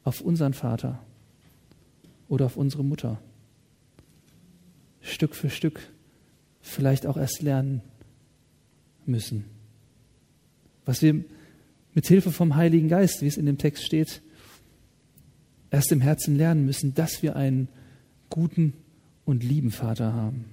auf 0.04 0.22
unseren 0.22 0.54
Vater 0.54 1.04
oder 2.28 2.46
auf 2.46 2.56
unsere 2.56 2.84
Mutter 2.84 3.22
Stück 5.02 5.36
für 5.36 5.50
Stück 5.50 5.80
vielleicht 6.62 7.06
auch 7.06 7.18
erst 7.18 7.42
lernen 7.42 7.82
müssen. 9.06 9.46
Was 10.86 11.02
wir 11.02 11.24
mit 11.94 12.08
Hilfe 12.08 12.32
vom 12.32 12.56
Heiligen 12.56 12.88
Geist, 12.88 13.22
wie 13.22 13.28
es 13.28 13.38
in 13.38 13.46
dem 13.46 13.58
Text 13.58 13.84
steht, 13.84 14.22
erst 15.72 15.92
im 15.92 16.02
Herzen 16.02 16.36
lernen 16.36 16.66
müssen, 16.66 16.94
dass 16.94 17.22
wir 17.22 17.36
einen 17.36 17.68
guten 18.30 18.74
und 19.26 19.44
lieben 19.44 19.72
Vater 19.72 20.14
haben. 20.14 20.46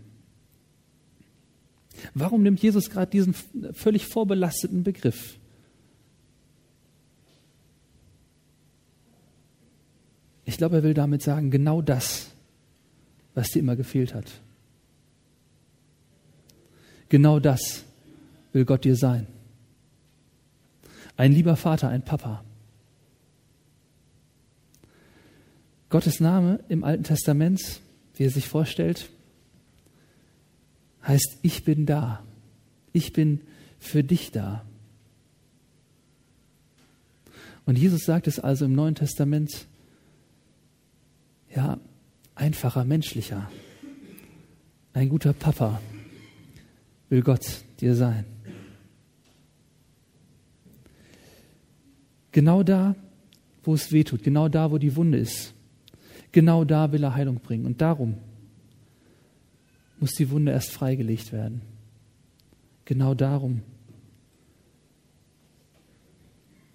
Warum 2.15 2.43
nimmt 2.43 2.63
Jesus 2.63 2.91
gerade 2.91 3.11
diesen 3.11 3.35
völlig 3.73 4.07
vorbelasteten 4.07 4.83
Begriff? 4.83 5.39
Ich 10.45 10.59
glaube, 10.59 10.77
er 10.77 10.83
will 10.83 10.95
damit 10.95 11.23
sagen, 11.23 11.51
genau 11.51 11.83
das, 11.83 12.36
was 13.37 13.51
dir 13.51 13.61
immer 13.61 13.77
gefehlt 13.77 14.15
hat. 14.15 14.41
Genau 17.09 17.39
das 17.39 17.85
will 18.53 18.65
Gott 18.65 18.85
dir 18.85 18.97
sein. 18.97 19.29
Ein 21.17 21.33
lieber 21.33 21.55
Vater, 21.55 21.89
ein 21.91 22.03
Papa. 22.03 22.45
Gottes 25.91 26.19
Name 26.19 26.61
im 26.69 26.83
Alten 26.83 27.05
Testament, 27.05 27.81
wie 28.17 28.25
er 28.25 28.31
sich 28.31 28.49
vorstellt, 28.49 29.11
heißt, 31.07 31.39
ich 31.43 31.63
bin 31.63 31.87
da. 31.87 32.25
Ich 32.93 33.13
bin 33.13 33.43
für 33.79 34.03
dich 34.03 34.33
da. 34.33 34.65
Und 37.67 37.77
Jesus 37.77 38.05
sagt 38.05 38.27
es 38.27 38.39
also 38.39 38.65
im 38.65 38.75
Neuen 38.75 38.95
Testament, 38.95 39.67
einfacher, 42.47 42.85
menschlicher. 42.85 43.51
Ein 44.93 45.09
guter 45.09 45.33
Papa 45.33 45.81
will 47.09 47.23
Gott 47.23 47.45
dir 47.81 47.97
sein. 47.97 48.25
Genau 52.31 52.63
da, 52.63 52.95
wo 53.65 53.75
es 53.75 53.91
weh 53.91 54.05
tut, 54.05 54.23
genau 54.23 54.49
da, 54.49 54.71
wo 54.71 54.79
die 54.79 54.95
Wunde 54.95 55.19
ist, 55.19 55.55
genau 56.31 56.65
da 56.65 56.93
will 56.93 57.03
er 57.03 57.17
Heilung 57.17 57.41
bringen. 57.41 57.67
Und 57.67 57.81
darum 57.81 58.17
muss 59.99 60.13
die 60.13 60.31
Wunde 60.31 60.53
erst 60.53 60.71
freigelegt 60.71 61.33
werden. 61.33 61.63
Genau 62.85 63.15
darum. 63.15 63.63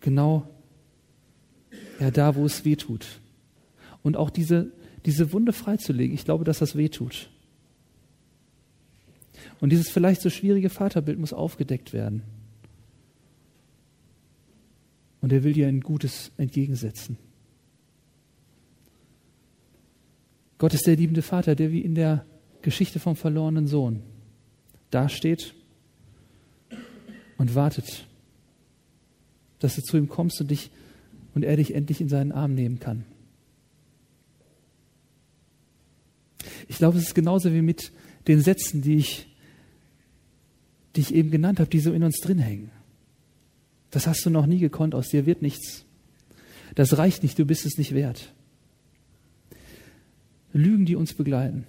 Genau 0.01 0.49
ja, 2.01 2.11
da, 2.11 2.35
wo 2.35 2.45
es 2.45 2.65
weh 2.65 2.75
tut. 2.75 3.21
Und 4.03 4.17
auch 4.17 4.31
diese, 4.31 4.73
diese 5.05 5.33
Wunde 5.33 5.53
freizulegen, 5.53 6.13
ich 6.13 6.25
glaube, 6.25 6.43
dass 6.43 6.59
das 6.59 6.75
weh 6.75 6.89
tut. 6.89 7.29
Und 9.59 9.71
dieses 9.71 9.89
vielleicht 9.89 10.21
so 10.21 10.29
schwierige 10.29 10.69
Vaterbild 10.69 11.19
muss 11.19 11.33
aufgedeckt 11.33 11.93
werden. 11.93 12.23
Und 15.21 15.31
er 15.31 15.43
will 15.43 15.53
dir 15.53 15.67
ein 15.67 15.81
Gutes 15.81 16.31
entgegensetzen. 16.37 17.17
Gott 20.57 20.73
ist 20.73 20.85
der 20.85 20.95
liebende 20.95 21.21
Vater, 21.21 21.55
der 21.55 21.71
wie 21.71 21.81
in 21.81 21.95
der 21.95 22.25
Geschichte 22.61 22.99
vom 22.99 23.15
verlorenen 23.15 23.67
Sohn 23.67 24.03
dasteht 24.91 25.55
und 27.37 27.55
wartet, 27.55 28.05
dass 29.59 29.75
du 29.75 29.81
zu 29.81 29.97
ihm 29.97 30.09
kommst 30.09 30.41
und 30.41 30.51
dich 30.51 30.69
und 31.33 31.43
er 31.43 31.55
dich 31.55 31.73
endlich 31.73 32.01
in 32.01 32.09
seinen 32.09 32.31
Arm 32.31 32.53
nehmen 32.53 32.79
kann. 32.79 33.05
Ich 36.71 36.77
glaube, 36.77 36.97
es 36.97 37.07
ist 37.07 37.15
genauso 37.15 37.51
wie 37.51 37.61
mit 37.61 37.91
den 38.29 38.39
Sätzen, 38.39 38.81
die 38.81 38.95
ich, 38.95 39.27
die 40.95 41.01
ich 41.01 41.13
eben 41.13 41.29
genannt 41.29 41.59
habe, 41.59 41.69
die 41.69 41.81
so 41.81 41.91
in 41.91 42.01
uns 42.01 42.21
drin 42.21 42.39
hängen. 42.39 42.71
Das 43.89 44.07
hast 44.07 44.25
du 44.25 44.29
noch 44.29 44.45
nie 44.45 44.59
gekonnt, 44.59 44.95
aus 44.95 45.09
dir 45.09 45.25
wird 45.25 45.41
nichts. 45.41 45.83
Das 46.75 46.97
reicht 46.97 47.23
nicht, 47.23 47.37
du 47.37 47.43
bist 47.43 47.65
es 47.65 47.77
nicht 47.77 47.93
wert. 47.93 48.31
Lügen, 50.53 50.85
die 50.85 50.95
uns 50.95 51.13
begleiten 51.13 51.67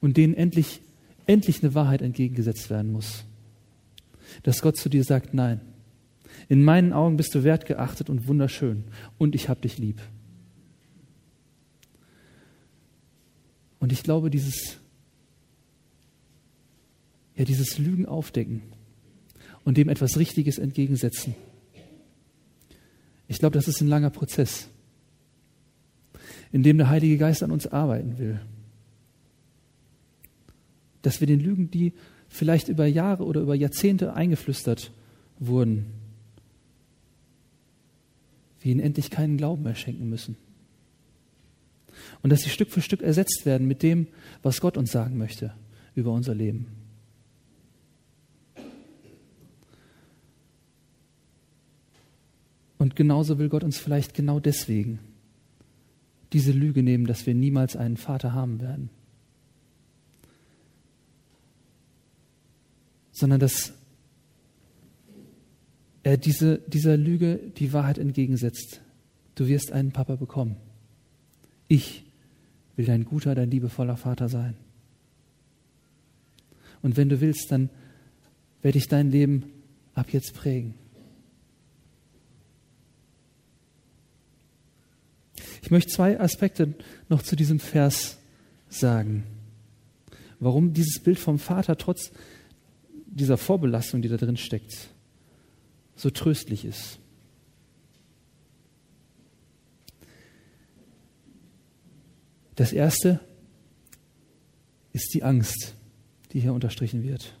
und 0.00 0.16
denen 0.16 0.34
endlich, 0.34 0.80
endlich 1.26 1.64
eine 1.64 1.74
Wahrheit 1.74 2.02
entgegengesetzt 2.02 2.70
werden 2.70 2.92
muss. 2.92 3.24
Dass 4.44 4.62
Gott 4.62 4.76
zu 4.76 4.88
dir 4.88 5.02
sagt, 5.02 5.34
nein, 5.34 5.60
in 6.48 6.62
meinen 6.62 6.92
Augen 6.92 7.16
bist 7.16 7.34
du 7.34 7.42
wertgeachtet 7.42 8.08
und 8.08 8.28
wunderschön 8.28 8.84
und 9.18 9.34
ich 9.34 9.48
habe 9.48 9.60
dich 9.60 9.76
lieb. 9.76 10.00
Und 13.80 13.92
ich 13.92 14.04
glaube, 14.04 14.30
dieses, 14.30 14.78
ja, 17.34 17.44
dieses 17.44 17.78
Lügen 17.78 18.06
aufdecken 18.06 18.62
und 19.64 19.76
dem 19.76 19.88
etwas 19.88 20.16
Richtiges 20.16 20.58
entgegensetzen, 20.58 21.34
ich 23.26 23.38
glaube, 23.38 23.54
das 23.54 23.68
ist 23.68 23.80
ein 23.80 23.88
langer 23.88 24.10
Prozess, 24.10 24.68
in 26.52 26.62
dem 26.62 26.78
der 26.78 26.88
Heilige 26.88 27.16
Geist 27.18 27.42
an 27.42 27.50
uns 27.50 27.66
arbeiten 27.66 28.18
will 28.18 28.40
dass 31.02 31.20
wir 31.20 31.26
den 31.26 31.40
Lügen, 31.40 31.70
die 31.70 31.92
vielleicht 32.28 32.68
über 32.68 32.86
Jahre 32.86 33.24
oder 33.24 33.40
über 33.40 33.54
Jahrzehnte 33.54 34.14
eingeflüstert 34.14 34.92
wurden, 35.38 35.86
wir 38.60 38.72
ihnen 38.72 38.80
endlich 38.80 39.10
keinen 39.10 39.36
Glauben 39.36 39.62
mehr 39.62 39.74
schenken 39.74 40.08
müssen. 40.08 40.36
Und 42.22 42.30
dass 42.30 42.40
sie 42.40 42.50
Stück 42.50 42.70
für 42.70 42.82
Stück 42.82 43.02
ersetzt 43.02 43.44
werden 43.44 43.66
mit 43.66 43.82
dem, 43.82 44.06
was 44.42 44.60
Gott 44.60 44.76
uns 44.76 44.92
sagen 44.92 45.18
möchte 45.18 45.52
über 45.94 46.12
unser 46.12 46.34
Leben. 46.34 46.66
Und 52.78 52.96
genauso 52.96 53.38
will 53.38 53.48
Gott 53.48 53.64
uns 53.64 53.78
vielleicht 53.78 54.14
genau 54.14 54.40
deswegen 54.40 55.00
diese 56.32 56.52
Lüge 56.52 56.82
nehmen, 56.82 57.06
dass 57.06 57.26
wir 57.26 57.34
niemals 57.34 57.76
einen 57.76 57.96
Vater 57.96 58.32
haben 58.32 58.60
werden. 58.60 58.90
sondern 63.20 63.38
dass 63.38 63.74
er 66.02 66.16
diese, 66.16 66.58
dieser 66.58 66.96
Lüge 66.96 67.38
die 67.58 67.72
Wahrheit 67.72 67.98
entgegensetzt. 67.98 68.80
Du 69.34 69.46
wirst 69.46 69.72
einen 69.72 69.92
Papa 69.92 70.16
bekommen. 70.16 70.56
Ich 71.70 72.02
will 72.74 72.84
dein 72.84 73.04
guter, 73.04 73.36
dein 73.36 73.48
liebevoller 73.48 73.96
Vater 73.96 74.28
sein. 74.28 74.56
Und 76.82 76.96
wenn 76.96 77.08
du 77.08 77.20
willst, 77.20 77.52
dann 77.52 77.70
werde 78.60 78.76
ich 78.76 78.88
dein 78.88 79.12
Leben 79.12 79.44
ab 79.94 80.12
jetzt 80.12 80.34
prägen. 80.34 80.74
Ich 85.62 85.70
möchte 85.70 85.92
zwei 85.92 86.18
Aspekte 86.18 86.74
noch 87.08 87.22
zu 87.22 87.36
diesem 87.36 87.60
Vers 87.60 88.18
sagen. 88.68 89.22
Warum 90.40 90.72
dieses 90.72 90.98
Bild 90.98 91.20
vom 91.20 91.38
Vater 91.38 91.76
trotz 91.78 92.10
dieser 93.06 93.36
Vorbelastung, 93.36 94.02
die 94.02 94.08
da 94.08 94.16
drin 94.16 94.36
steckt, 94.36 94.88
so 95.94 96.10
tröstlich 96.10 96.64
ist. 96.64 96.99
Das 102.60 102.74
erste 102.74 103.20
ist 104.92 105.14
die 105.14 105.22
Angst, 105.22 105.76
die 106.32 106.40
hier 106.40 106.52
unterstrichen 106.52 107.02
wird. 107.02 107.34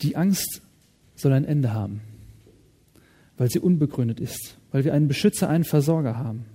Die 0.00 0.16
Angst 0.16 0.60
soll 1.14 1.34
ein 1.34 1.44
Ende 1.44 1.72
haben, 1.72 2.00
weil 3.36 3.48
sie 3.48 3.60
unbegründet 3.60 4.18
ist, 4.18 4.58
weil 4.72 4.84
wir 4.84 4.92
einen 4.92 5.06
Beschützer, 5.06 5.48
einen 5.48 5.62
Versorger 5.62 6.18
haben. 6.18 6.46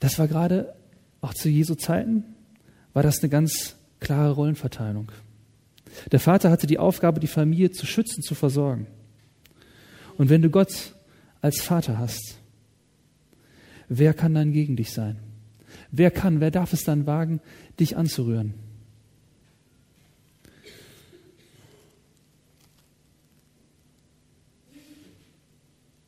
Das 0.00 0.18
war 0.18 0.28
gerade 0.28 0.74
auch 1.20 1.34
zu 1.34 1.50
Jesu 1.50 1.74
Zeiten 1.74 2.24
war 2.94 3.02
das 3.02 3.20
eine 3.20 3.28
ganz 3.28 3.76
klare 4.00 4.32
Rollenverteilung. 4.32 5.12
Der 6.10 6.20
Vater 6.20 6.50
hatte 6.50 6.66
die 6.66 6.78
Aufgabe, 6.78 7.20
die 7.20 7.26
Familie 7.26 7.72
zu 7.72 7.84
schützen, 7.84 8.22
zu 8.22 8.34
versorgen. 8.34 8.86
Und 10.16 10.30
wenn 10.30 10.40
du 10.40 10.48
Gott 10.48 10.95
als 11.46 11.60
Vater 11.62 11.96
hast, 11.96 12.40
wer 13.88 14.14
kann 14.14 14.34
dann 14.34 14.52
gegen 14.52 14.74
dich 14.74 14.92
sein? 14.92 15.20
Wer 15.92 16.10
kann, 16.10 16.40
wer 16.40 16.50
darf 16.50 16.72
es 16.72 16.82
dann 16.82 17.06
wagen, 17.06 17.40
dich 17.78 17.96
anzurühren? 17.96 18.54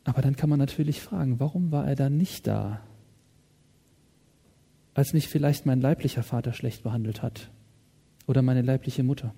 Aber 0.02 0.22
dann 0.22 0.34
kann 0.34 0.50
man 0.50 0.58
natürlich 0.58 1.00
fragen, 1.00 1.38
warum 1.38 1.70
war 1.70 1.86
er 1.86 1.94
dann 1.94 2.16
nicht 2.16 2.48
da, 2.48 2.80
als 4.94 5.12
mich 5.12 5.28
vielleicht 5.28 5.66
mein 5.66 5.80
leiblicher 5.80 6.24
Vater 6.24 6.52
schlecht 6.52 6.82
behandelt 6.82 7.22
hat 7.22 7.48
oder 8.26 8.42
meine 8.42 8.62
leibliche 8.62 9.04
Mutter? 9.04 9.32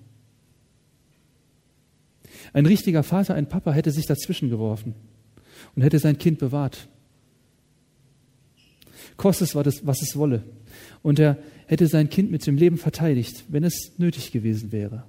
Ein 2.53 2.65
richtiger 2.65 3.03
Vater, 3.03 3.35
ein 3.35 3.47
Papa 3.47 3.71
hätte 3.71 3.91
sich 3.91 4.07
dazwischen 4.07 4.49
geworfen 4.49 4.95
und 5.75 5.81
hätte 5.81 5.99
sein 5.99 6.17
Kind 6.17 6.39
bewahrt. 6.39 6.87
Koste 9.17 9.43
es, 9.43 9.55
was 9.55 10.01
es 10.01 10.15
wolle. 10.15 10.43
Und 11.03 11.19
er 11.19 11.37
hätte 11.67 11.87
sein 11.87 12.09
Kind 12.09 12.31
mit 12.31 12.45
dem 12.45 12.57
Leben 12.57 12.77
verteidigt, 12.77 13.45
wenn 13.49 13.63
es 13.63 13.93
nötig 13.97 14.31
gewesen 14.31 14.71
wäre. 14.71 15.03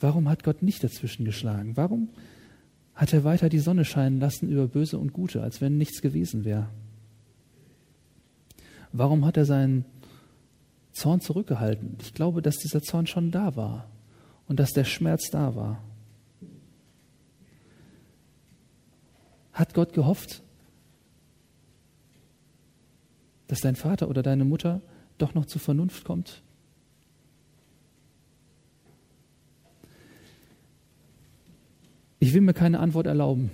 Warum 0.00 0.28
hat 0.28 0.42
Gott 0.42 0.62
nicht 0.62 0.82
dazwischen 0.82 1.24
geschlagen? 1.24 1.76
Warum 1.76 2.08
hat 2.94 3.12
er 3.12 3.22
weiter 3.24 3.48
die 3.48 3.60
Sonne 3.60 3.84
scheinen 3.84 4.18
lassen 4.18 4.48
über 4.48 4.66
Böse 4.66 4.98
und 4.98 5.12
Gute, 5.12 5.42
als 5.42 5.60
wenn 5.60 5.78
nichts 5.78 6.02
gewesen 6.02 6.44
wäre? 6.44 6.68
Warum 8.92 9.24
hat 9.24 9.36
er 9.36 9.44
seinen 9.44 9.84
Zorn 10.92 11.20
zurückgehalten? 11.20 11.96
Ich 12.02 12.14
glaube, 12.14 12.42
dass 12.42 12.56
dieser 12.56 12.82
Zorn 12.82 13.06
schon 13.06 13.30
da 13.30 13.56
war 13.56 13.88
und 14.48 14.58
dass 14.58 14.72
der 14.72 14.84
Schmerz 14.84 15.30
da 15.30 15.54
war. 15.54 15.82
Hat 19.52 19.74
Gott 19.74 19.92
gehofft, 19.92 20.42
dass 23.48 23.60
dein 23.60 23.76
Vater 23.76 24.08
oder 24.08 24.22
deine 24.22 24.44
Mutter 24.44 24.80
doch 25.18 25.34
noch 25.34 25.46
zur 25.46 25.60
Vernunft 25.60 26.04
kommt? 26.04 26.42
Ich 32.18 32.32
will 32.32 32.40
mir 32.40 32.54
keine 32.54 32.78
Antwort 32.80 33.06
erlauben 33.06 33.50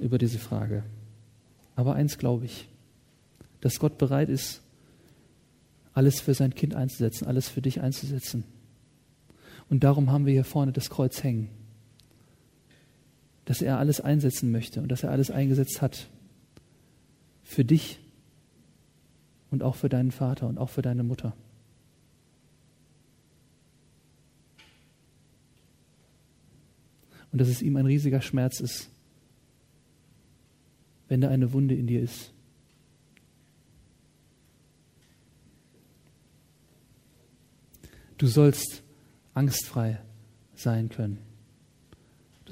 über 0.00 0.16
diese 0.16 0.38
Frage. 0.38 0.84
Aber 1.74 1.94
eins 1.94 2.18
glaube 2.18 2.44
ich, 2.44 2.68
dass 3.60 3.78
Gott 3.78 3.98
bereit 3.98 4.28
ist, 4.28 4.62
alles 5.92 6.20
für 6.20 6.32
sein 6.32 6.54
Kind 6.54 6.74
einzusetzen, 6.74 7.26
alles 7.26 7.48
für 7.48 7.62
dich 7.62 7.80
einzusetzen. 7.80 8.44
Und 9.68 9.84
darum 9.84 10.10
haben 10.10 10.26
wir 10.26 10.32
hier 10.32 10.44
vorne 10.44 10.72
das 10.72 10.88
Kreuz 10.88 11.22
hängen. 11.22 11.48
Dass 13.44 13.62
er 13.62 13.78
alles 13.78 14.00
einsetzen 14.00 14.50
möchte 14.50 14.80
und 14.80 14.88
dass 14.88 15.02
er 15.02 15.10
alles 15.10 15.30
eingesetzt 15.30 15.82
hat. 15.82 16.08
Für 17.42 17.64
dich 17.64 17.98
und 19.50 19.62
auch 19.62 19.74
für 19.74 19.88
deinen 19.88 20.12
Vater 20.12 20.48
und 20.48 20.58
auch 20.58 20.70
für 20.70 20.82
deine 20.82 21.02
Mutter. 21.02 21.34
und 27.32 27.40
dass 27.40 27.48
es 27.48 27.62
ihm 27.62 27.76
ein 27.76 27.86
riesiger 27.86 28.20
Schmerz 28.20 28.60
ist, 28.60 28.90
wenn 31.08 31.22
da 31.22 31.30
eine 31.30 31.52
Wunde 31.52 31.74
in 31.74 31.86
dir 31.86 32.02
ist. 32.02 32.32
Du 38.18 38.26
sollst 38.26 38.82
angstfrei 39.34 39.98
sein 40.54 40.90
können. 40.90 41.18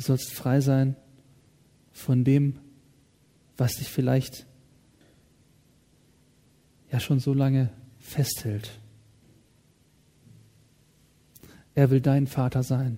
Du 0.00 0.06
sollst 0.06 0.32
frei 0.32 0.62
sein 0.62 0.96
von 1.92 2.24
dem, 2.24 2.58
was 3.58 3.74
dich 3.74 3.88
vielleicht 3.88 4.46
ja 6.90 6.98
schon 6.98 7.20
so 7.20 7.34
lange 7.34 7.68
festhält. 7.98 8.80
Er 11.74 11.90
will 11.90 12.00
dein 12.00 12.26
Vater 12.26 12.62
sein, 12.62 12.96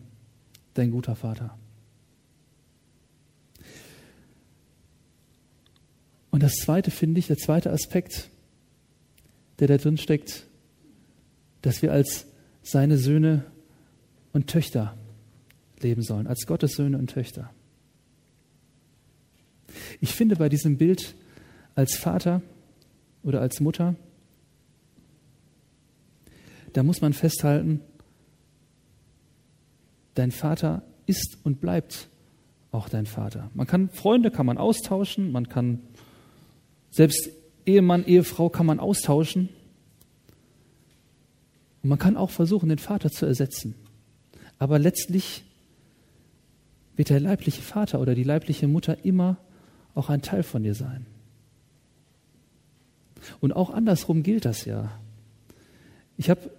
dein 0.74 0.92
guter 0.92 1.16
Vater. 1.16 1.58
Und 6.30 6.44
das 6.44 6.54
zweite 6.54 6.92
finde 6.92 7.18
ich, 7.18 7.26
der 7.26 7.36
zweite 7.36 7.72
Aspekt, 7.72 8.30
der 9.58 9.66
da 9.66 9.76
drin 9.76 9.98
steckt, 9.98 10.46
dass 11.62 11.82
wir 11.82 11.90
als 11.90 12.26
seine 12.62 12.96
Söhne 12.96 13.50
und 14.32 14.46
Töchter 14.46 14.96
leben 15.82 16.02
sollen, 16.02 16.26
als 16.26 16.46
Gottes 16.46 16.72
Söhne 16.72 16.98
und 16.98 17.08
Töchter. 17.08 17.50
Ich 20.00 20.14
finde 20.14 20.36
bei 20.36 20.48
diesem 20.48 20.76
Bild 20.76 21.14
als 21.74 21.96
Vater 21.96 22.42
oder 23.22 23.40
als 23.40 23.60
Mutter, 23.60 23.96
da 26.72 26.82
muss 26.82 27.00
man 27.00 27.12
festhalten, 27.12 27.80
dein 30.14 30.30
Vater 30.30 30.82
ist 31.06 31.38
und 31.42 31.60
bleibt 31.60 32.08
auch 32.70 32.88
dein 32.88 33.06
Vater. 33.06 33.50
Man 33.54 33.66
kann 33.66 33.90
Freunde 33.90 34.30
kann 34.30 34.46
man 34.46 34.58
austauschen, 34.58 35.32
man 35.32 35.48
kann 35.48 35.80
selbst 36.90 37.30
Ehemann, 37.66 38.04
Ehefrau 38.04 38.48
kann 38.48 38.66
man 38.66 38.80
austauschen. 38.80 39.48
Und 41.82 41.88
man 41.88 41.98
kann 41.98 42.16
auch 42.16 42.30
versuchen, 42.30 42.68
den 42.68 42.78
Vater 42.78 43.10
zu 43.10 43.26
ersetzen. 43.26 43.74
Aber 44.58 44.78
letztlich 44.78 45.44
wird 46.96 47.10
der 47.10 47.20
leibliche 47.20 47.62
Vater 47.62 48.00
oder 48.00 48.14
die 48.14 48.24
leibliche 48.24 48.68
Mutter 48.68 49.04
immer 49.04 49.38
auch 49.94 50.08
ein 50.08 50.22
Teil 50.22 50.42
von 50.42 50.62
dir 50.62 50.74
sein. 50.74 51.06
Und 53.40 53.52
auch 53.52 53.70
andersrum 53.70 54.22
gilt 54.22 54.44
das 54.44 54.64
ja. 54.64 54.90
Ich 56.16 56.28
habe 56.28 56.50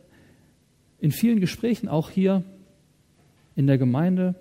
in 0.99 1.11
vielen 1.11 1.39
Gesprächen, 1.39 1.89
auch 1.89 2.09
hier 2.09 2.43
in 3.55 3.67
der 3.67 3.77
Gemeinde 3.77 4.35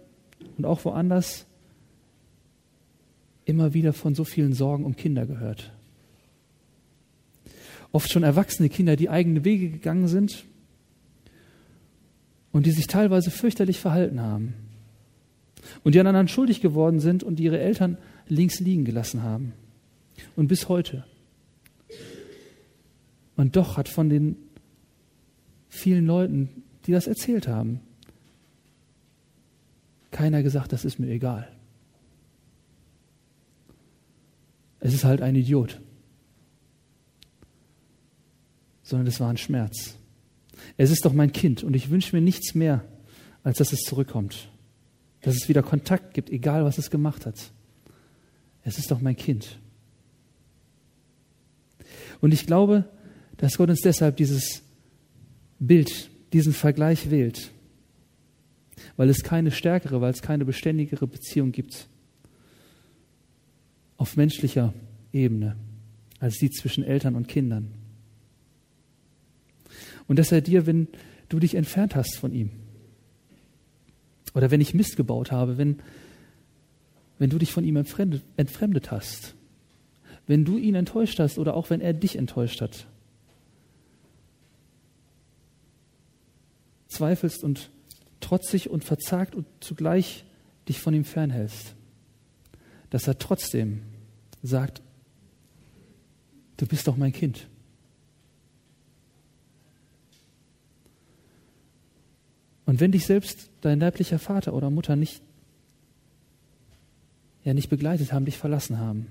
und 0.56 0.64
auch 0.64 0.84
woanders, 0.84 1.46
immer 3.44 3.74
wieder 3.74 3.92
von 3.92 4.14
so 4.14 4.24
vielen 4.24 4.52
Sorgen 4.52 4.84
um 4.84 4.94
Kinder 4.94 5.26
gehört 5.26 5.72
oft 7.92 8.10
schon 8.10 8.22
erwachsene 8.22 8.68
Kinder, 8.68 8.96
die 8.96 9.10
eigene 9.10 9.44
Wege 9.44 9.70
gegangen 9.70 10.08
sind 10.08 10.44
und 12.50 12.66
die 12.66 12.72
sich 12.72 12.86
teilweise 12.86 13.30
fürchterlich 13.30 13.78
verhalten 13.78 14.20
haben 14.20 14.54
und 15.84 15.94
die 15.94 16.00
an 16.00 16.06
anderen 16.06 16.28
schuldig 16.28 16.60
geworden 16.60 17.00
sind 17.00 17.22
und 17.22 17.40
ihre 17.40 17.58
Eltern 17.58 17.98
links 18.28 18.60
liegen 18.60 18.84
gelassen 18.84 19.22
haben. 19.22 19.52
Und 20.36 20.48
bis 20.48 20.68
heute. 20.68 21.04
Und 23.36 23.56
doch 23.56 23.76
hat 23.76 23.88
von 23.88 24.08
den 24.08 24.36
vielen 25.68 26.06
Leuten, 26.06 26.48
die 26.86 26.92
das 26.92 27.06
erzählt 27.06 27.48
haben, 27.48 27.80
keiner 30.10 30.42
gesagt, 30.42 30.72
das 30.72 30.84
ist 30.84 30.98
mir 30.98 31.08
egal. 31.08 31.48
Es 34.80 34.92
ist 34.92 35.04
halt 35.04 35.22
ein 35.22 35.34
Idiot 35.34 35.80
sondern 38.92 39.06
es 39.06 39.20
war 39.20 39.30
ein 39.30 39.38
Schmerz. 39.38 39.96
Es 40.76 40.90
ist 40.90 41.06
doch 41.06 41.14
mein 41.14 41.32
Kind 41.32 41.64
und 41.64 41.74
ich 41.74 41.88
wünsche 41.88 42.14
mir 42.14 42.20
nichts 42.20 42.54
mehr, 42.54 42.84
als 43.42 43.56
dass 43.56 43.72
es 43.72 43.80
zurückkommt. 43.80 44.50
Dass 45.22 45.34
es 45.36 45.48
wieder 45.48 45.62
Kontakt 45.62 46.14
gibt, 46.14 46.30
egal 46.30 46.64
was 46.64 46.78
es 46.78 46.90
gemacht 46.90 47.26
hat. 47.26 47.52
Es 48.64 48.78
ist 48.78 48.90
doch 48.90 49.00
mein 49.00 49.16
Kind. 49.16 49.58
Und 52.20 52.32
ich 52.32 52.46
glaube, 52.46 52.88
dass 53.36 53.56
Gott 53.56 53.70
uns 53.70 53.80
deshalb 53.80 54.16
dieses 54.16 54.62
Bild, 55.58 56.10
diesen 56.32 56.52
Vergleich 56.52 57.10
wählt, 57.10 57.50
weil 58.96 59.08
es 59.08 59.22
keine 59.22 59.50
stärkere, 59.50 60.00
weil 60.00 60.12
es 60.12 60.22
keine 60.22 60.44
beständigere 60.44 61.06
Beziehung 61.06 61.52
gibt 61.52 61.88
auf 63.96 64.16
menschlicher 64.16 64.74
Ebene 65.12 65.56
als 66.18 66.38
die 66.38 66.50
zwischen 66.50 66.84
Eltern 66.84 67.16
und 67.16 67.28
Kindern. 67.28 67.72
Und 70.06 70.18
dass 70.18 70.32
er 70.32 70.40
dir, 70.40 70.66
wenn 70.66 70.88
du 71.28 71.38
dich 71.38 71.54
entfernt 71.54 71.96
hast 71.96 72.16
von 72.16 72.32
ihm, 72.32 72.50
oder 74.34 74.50
wenn 74.50 74.60
ich 74.60 74.74
Mist 74.74 74.96
gebaut 74.96 75.32
habe, 75.32 75.58
wenn, 75.58 75.80
wenn 77.18 77.30
du 77.30 77.38
dich 77.38 77.52
von 77.52 77.64
ihm 77.64 77.76
entfremdet, 77.76 78.22
entfremdet 78.36 78.90
hast, 78.90 79.34
wenn 80.26 80.44
du 80.44 80.56
ihn 80.56 80.74
enttäuscht 80.74 81.18
hast 81.18 81.38
oder 81.38 81.54
auch 81.54 81.70
wenn 81.70 81.80
er 81.80 81.92
dich 81.92 82.16
enttäuscht 82.16 82.60
hat, 82.60 82.86
zweifelst 86.88 87.42
und 87.42 87.70
trotzig 88.20 88.70
und 88.70 88.84
verzagt 88.84 89.34
und 89.34 89.46
zugleich 89.60 90.24
dich 90.68 90.78
von 90.78 90.94
ihm 90.94 91.04
fernhältst, 91.04 91.74
dass 92.90 93.08
er 93.08 93.18
trotzdem 93.18 93.82
sagt, 94.42 94.82
du 96.56 96.66
bist 96.66 96.86
doch 96.86 96.96
mein 96.96 97.12
Kind. 97.12 97.48
Und 102.66 102.80
wenn 102.80 102.92
dich 102.92 103.06
selbst 103.06 103.50
dein 103.60 103.80
leiblicher 103.80 104.18
Vater 104.18 104.54
oder 104.54 104.70
Mutter 104.70 104.96
nicht 104.96 105.22
ja 107.44 107.54
nicht 107.54 107.68
begleitet 107.68 108.12
haben, 108.12 108.24
dich 108.24 108.38
verlassen 108.38 108.78
haben. 108.78 109.06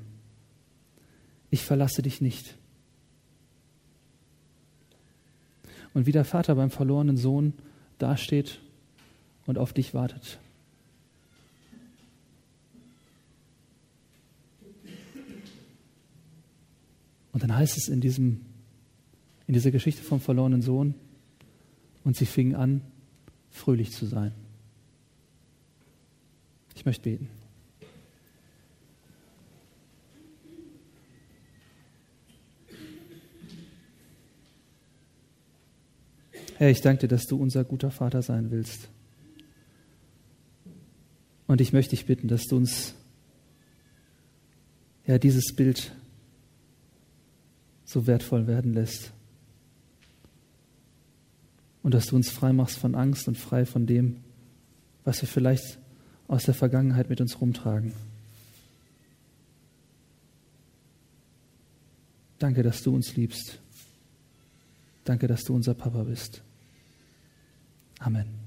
Ich 1.49 1.63
verlasse 1.63 2.01
dich 2.01 2.21
nicht. 2.21 2.55
Und 5.93 6.05
wie 6.05 6.13
der 6.13 6.23
Vater 6.23 6.55
beim 6.55 6.71
verlorenen 6.71 7.17
Sohn 7.17 7.53
dasteht 7.97 8.61
und 9.45 9.57
auf 9.57 9.73
dich 9.73 9.93
wartet. 9.93 10.39
Und 17.33 17.43
dann 17.43 17.55
heißt 17.55 17.77
es 17.77 17.87
in, 17.89 18.01
diesem, 18.01 18.41
in 19.47 19.53
dieser 19.53 19.71
Geschichte 19.71 20.03
vom 20.03 20.21
verlorenen 20.21 20.61
Sohn, 20.61 20.95
und 22.03 22.17
sie 22.17 22.25
fingen 22.25 22.55
an, 22.55 22.81
fröhlich 23.51 23.91
zu 23.91 24.05
sein. 24.05 24.31
Ich 26.75 26.85
möchte 26.85 27.03
beten. 27.03 27.29
Herr, 36.57 36.69
ich 36.69 36.81
danke 36.81 37.01
dir, 37.01 37.07
dass 37.07 37.25
du 37.25 37.37
unser 37.37 37.63
guter 37.63 37.91
Vater 37.91 38.21
sein 38.21 38.51
willst. 38.51 38.87
Und 41.47 41.59
ich 41.59 41.73
möchte 41.73 41.91
dich 41.91 42.05
bitten, 42.05 42.27
dass 42.27 42.43
du 42.43 42.55
uns 42.55 42.93
ja 45.05 45.17
dieses 45.17 45.55
Bild 45.55 45.91
so 47.83 48.07
wertvoll 48.07 48.47
werden 48.47 48.73
lässt. 48.73 49.11
Und 51.83 51.93
dass 51.93 52.07
du 52.07 52.15
uns 52.15 52.29
frei 52.29 52.53
machst 52.53 52.77
von 52.77 52.95
Angst 52.95 53.27
und 53.27 53.37
frei 53.37 53.65
von 53.65 53.87
dem, 53.87 54.17
was 55.03 55.21
wir 55.21 55.27
vielleicht 55.27 55.79
aus 56.27 56.43
der 56.43 56.53
Vergangenheit 56.53 57.09
mit 57.09 57.19
uns 57.19 57.41
rumtragen. 57.41 57.93
Danke, 62.39 62.63
dass 62.63 62.81
du 62.81 62.95
uns 62.95 63.15
liebst. 63.15 63.59
Danke, 65.03 65.27
dass 65.27 65.43
du 65.43 65.53
unser 65.53 65.73
Papa 65.73 66.03
bist. 66.03 66.41
Amen. 67.99 68.40